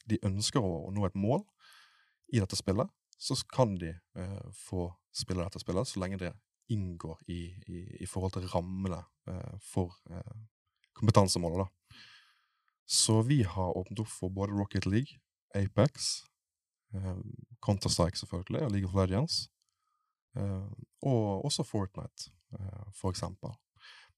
de 0.08 0.20
ønsker 0.24 0.64
å, 0.64 0.88
å 0.88 0.92
nå 0.94 1.04
et 1.06 1.18
mål 1.18 1.42
i 2.32 2.40
dette 2.40 2.56
spillet, 2.56 2.88
så 3.18 3.34
kan 3.50 3.74
de 3.80 3.90
eh, 3.92 4.50
få 4.54 4.86
spille 5.14 5.42
dette 5.42 5.60
spillet 5.60 5.90
så 5.90 6.00
lenge 6.00 6.20
det 6.20 6.32
inngår 6.72 7.18
i, 7.32 7.40
i, 7.66 7.82
i 8.04 8.06
forhold 8.06 8.36
til 8.36 8.46
rammene 8.52 9.00
eh, 9.28 9.56
for 9.64 9.96
eh, 10.12 10.38
kompetansemålet. 10.98 11.66
Da. 11.66 12.00
Så 12.88 13.20
vi 13.26 13.42
har 13.42 13.76
åpnet 13.76 14.00
opp 14.04 14.10
for 14.12 14.32
både 14.32 14.54
Rocket 14.56 14.86
League, 14.86 15.20
Apex, 15.56 16.22
eh, 16.94 17.16
Counter-Strike 17.64 18.20
selvfølgelig, 18.20 18.64
og 18.64 18.72
League 18.72 18.88
of 18.88 18.96
Legends, 18.96 19.48
eh, 20.36 20.68
og 21.02 21.44
også 21.48 21.66
Fortnite, 21.66 22.30
eh, 22.56 22.86
for 22.96 23.10
eksempel. 23.10 23.56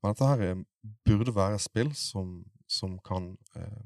Men 0.00 0.14
dette 0.14 0.28
her 0.28 0.44
er, 0.44 0.60
burde 1.04 1.34
være 1.36 1.60
spill 1.60 1.92
som, 1.96 2.40
som 2.68 2.96
kan 3.04 3.34
eh, 3.56 3.80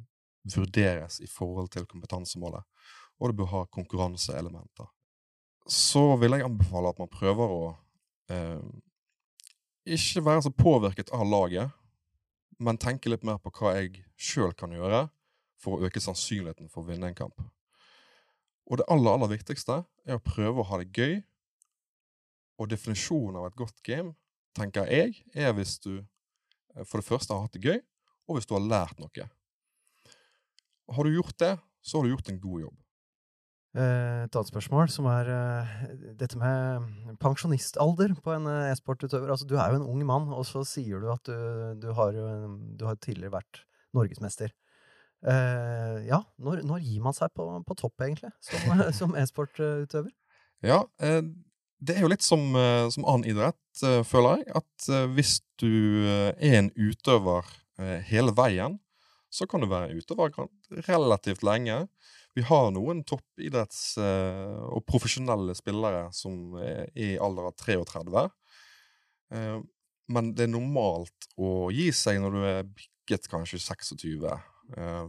vurderes 0.55 1.20
i 1.24 1.29
forhold 1.31 1.72
til 1.74 1.87
kompetansemålet, 1.90 2.62
og 3.18 3.31
det 3.31 3.38
bør 3.38 3.50
ha 3.53 3.62
konkurranseelementer. 3.72 4.90
Så 5.70 6.16
vil 6.20 6.37
jeg 6.37 6.44
anbefale 6.44 6.92
at 6.92 7.00
man 7.00 7.11
prøver 7.11 7.55
å 7.57 7.62
eh, 8.31 8.61
ikke 9.85 10.24
være 10.24 10.44
så 10.46 10.53
påvirket 10.55 11.12
av 11.16 11.27
laget, 11.29 11.72
men 12.62 12.79
tenke 12.79 13.11
litt 13.11 13.24
mer 13.27 13.40
på 13.42 13.53
hva 13.59 13.74
jeg 13.79 14.05
sjøl 14.16 14.55
kan 14.57 14.72
gjøre 14.72 15.09
for 15.61 15.77
å 15.77 15.88
øke 15.88 16.03
sannsynligheten 16.03 16.70
for 16.70 16.85
å 16.85 16.92
vinne 16.92 17.11
en 17.11 17.18
kamp. 17.18 17.40
Og 18.70 18.81
det 18.81 18.87
aller, 18.92 19.12
aller 19.12 19.33
viktigste 19.33 19.83
er 20.07 20.18
å 20.18 20.24
prøve 20.24 20.62
å 20.62 20.68
ha 20.70 20.81
det 20.81 20.92
gøy. 20.94 21.18
Og 22.61 22.70
definisjonen 22.70 23.40
av 23.40 23.48
et 23.48 23.57
godt 23.59 23.81
game, 23.85 24.14
tenker 24.57 24.88
jeg, 24.90 25.25
er 25.35 25.53
hvis 25.57 25.77
du 25.85 25.99
eh, 25.99 26.85
for 26.85 27.01
det 27.01 27.09
første 27.09 27.35
har 27.35 27.47
hatt 27.47 27.57
det 27.57 27.64
gøy, 27.64 27.83
og 28.29 28.38
hvis 28.38 28.49
du 28.49 28.57
har 28.57 28.64
lært 28.64 29.03
noe. 29.03 29.29
Har 30.95 31.07
du 31.07 31.12
gjort 31.14 31.37
det, 31.40 31.53
så 31.85 31.99
har 31.99 32.07
du 32.07 32.14
gjort 32.14 32.33
en 32.33 32.40
god 32.40 32.64
jobb. 32.67 32.81
Eh, 33.75 34.25
Et 34.25 34.37
annet 34.38 34.53
spørsmål, 34.53 34.88
som 34.93 35.09
er 35.11 35.31
eh, 35.35 35.77
dette 36.21 36.38
med 36.40 37.17
pensjonistalder 37.21 38.17
på 38.25 38.35
en 38.37 38.49
e-sportutøver. 38.71 39.33
Altså, 39.35 39.49
du 39.49 39.57
er 39.59 39.73
jo 39.73 39.83
en 39.83 39.88
ung 39.90 40.05
mann, 40.09 40.33
og 40.33 40.47
så 40.49 40.64
sier 40.69 41.03
du 41.03 41.11
at 41.12 41.25
du, 41.29 41.81
du 41.83 41.90
har 41.97 42.14
du 42.14 42.87
har 42.87 43.01
tidligere 43.03 43.37
vært 43.40 43.64
norgesmester. 43.95 44.55
Uh, 45.25 46.05
ja, 46.05 46.19
når, 46.37 46.61
når 46.69 46.83
gir 46.85 47.01
man 47.01 47.14
seg 47.17 47.31
på, 47.33 47.47
på 47.64 47.77
topp, 47.81 48.03
egentlig, 48.05 48.29
som, 48.45 48.83
som 48.99 49.14
e-sportutøver? 49.17 50.12
Ja, 50.64 50.83
eh, 51.01 51.23
det 51.85 51.97
er 51.97 52.05
jo 52.05 52.11
litt 52.12 52.25
som, 52.25 52.47
eh, 52.57 52.88
som 52.94 53.05
annen 53.05 53.29
idrett, 53.29 53.61
eh, 53.85 54.03
føler 54.07 54.40
jeg. 54.40 54.49
At 54.62 54.88
eh, 54.88 55.07
hvis 55.16 55.38
du 55.61 55.70
er 56.09 56.59
en 56.59 56.70
utøver 56.75 57.47
hele 58.07 58.31
veien, 58.35 58.77
så 59.35 59.49
kan 59.51 59.62
du 59.64 59.66
være 59.66 59.97
utøver 59.99 60.31
relativt 60.87 61.42
lenge. 61.42 61.88
Vi 62.38 62.42
har 62.47 62.68
noen 62.75 63.01
toppidretts- 63.07 63.97
og 63.99 64.85
profesjonelle 64.87 65.57
spillere 65.59 66.05
som 66.14 66.55
er 66.62 66.87
i 66.94 67.16
alder 67.18 67.49
av 67.51 67.57
33. 67.59 68.25
Eh, 69.35 69.61
Men 70.07 70.35
det 70.37 70.44
er 70.44 70.53
normalt 70.53 71.31
å 71.40 71.70
gi 71.73 71.87
seg 71.97 72.18
når 72.20 72.35
du 72.35 72.42
er 72.44 72.66
bikket 72.68 73.29
kanskje 73.33 73.59
26. 73.59 74.35
Eh, 74.77 75.07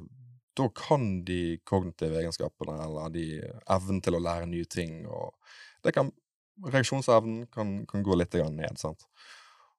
Da 0.56 0.70
kan 0.72 1.26
de 1.28 1.58
kognitive 1.68 2.16
egenskapene 2.22 2.78
eller 2.86 3.10
de 3.12 3.26
evnen 3.68 4.02
til 4.02 4.16
å 4.16 4.22
lære 4.24 4.48
nye 4.48 4.64
ting 4.64 5.06
og 5.06 5.34
det 5.84 5.92
kan, 5.94 6.14
Reaksjonsevnen 6.64 7.48
kan, 7.52 7.78
kan 7.90 8.04
gå 8.04 8.16
litt 8.16 8.34
ned. 8.34 8.78
sant? 8.80 9.08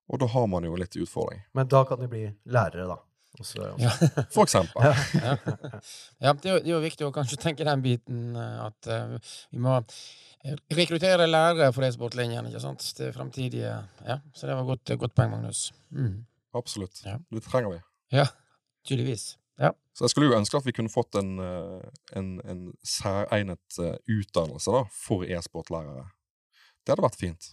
Og 0.07 0.21
da 0.23 0.29
har 0.31 0.47
man 0.47 0.65
jo 0.65 0.77
litt 0.79 0.97
utfordring. 0.97 1.43
Men 1.57 1.69
da 1.69 1.83
kan 1.89 2.01
de 2.01 2.09
bli 2.11 2.25
lærere, 2.45 2.87
da. 2.91 2.99
Også, 3.41 3.75
Ja. 3.79 3.91
For 4.35 4.47
eksempel. 4.47 4.83
Ja, 4.83 4.95
ja 6.25 6.33
det, 6.33 6.49
er 6.49 6.55
jo, 6.55 6.61
det 6.63 6.71
er 6.71 6.73
jo 6.73 6.85
viktig 6.85 7.07
å 7.09 7.13
kanskje 7.13 7.41
tenke 7.41 7.67
den 7.69 7.83
biten 7.85 8.37
eh, 8.39 8.63
at 8.65 8.89
uh, 8.89 9.35
vi 9.53 9.61
må 9.61 9.75
eh, 9.77 10.55
rekruttere 10.73 11.27
lærere 11.29 11.69
for 11.77 11.85
e-sportlinjen 11.85 12.49
ikke 12.49 12.63
sant? 12.65 12.87
til 12.97 13.13
fremtidige 13.13 13.75
Ja, 14.07 14.21
så 14.33 14.49
det 14.49 14.57
var 14.57 14.69
godt, 14.71 14.95
godt 15.03 15.17
poeng, 15.19 15.35
Magnus. 15.35 15.69
Mm. 15.93 16.25
Absolutt. 16.57 17.03
Ja. 17.05 17.19
Det 17.33 17.45
trenger 17.45 17.75
vi. 17.75 17.83
Ja, 18.17 18.31
tydeligvis. 18.89 19.35
Ja. 19.61 19.75
Så 19.97 20.07
jeg 20.07 20.15
skulle 20.15 20.31
jo 20.31 20.39
ønske 20.39 20.57
at 20.57 20.69
vi 20.69 20.73
kunne 20.77 20.93
fått 20.93 21.17
en, 21.21 21.37
en, 22.17 22.27
en 22.45 22.65
særegnet 22.85 23.79
utdannelse 23.81 24.73
da, 24.73 24.83
for 24.93 25.25
e-sportlærere. 25.29 26.07
Det 26.87 26.95
hadde 26.95 27.03
vært 27.03 27.19
fint. 27.19 27.49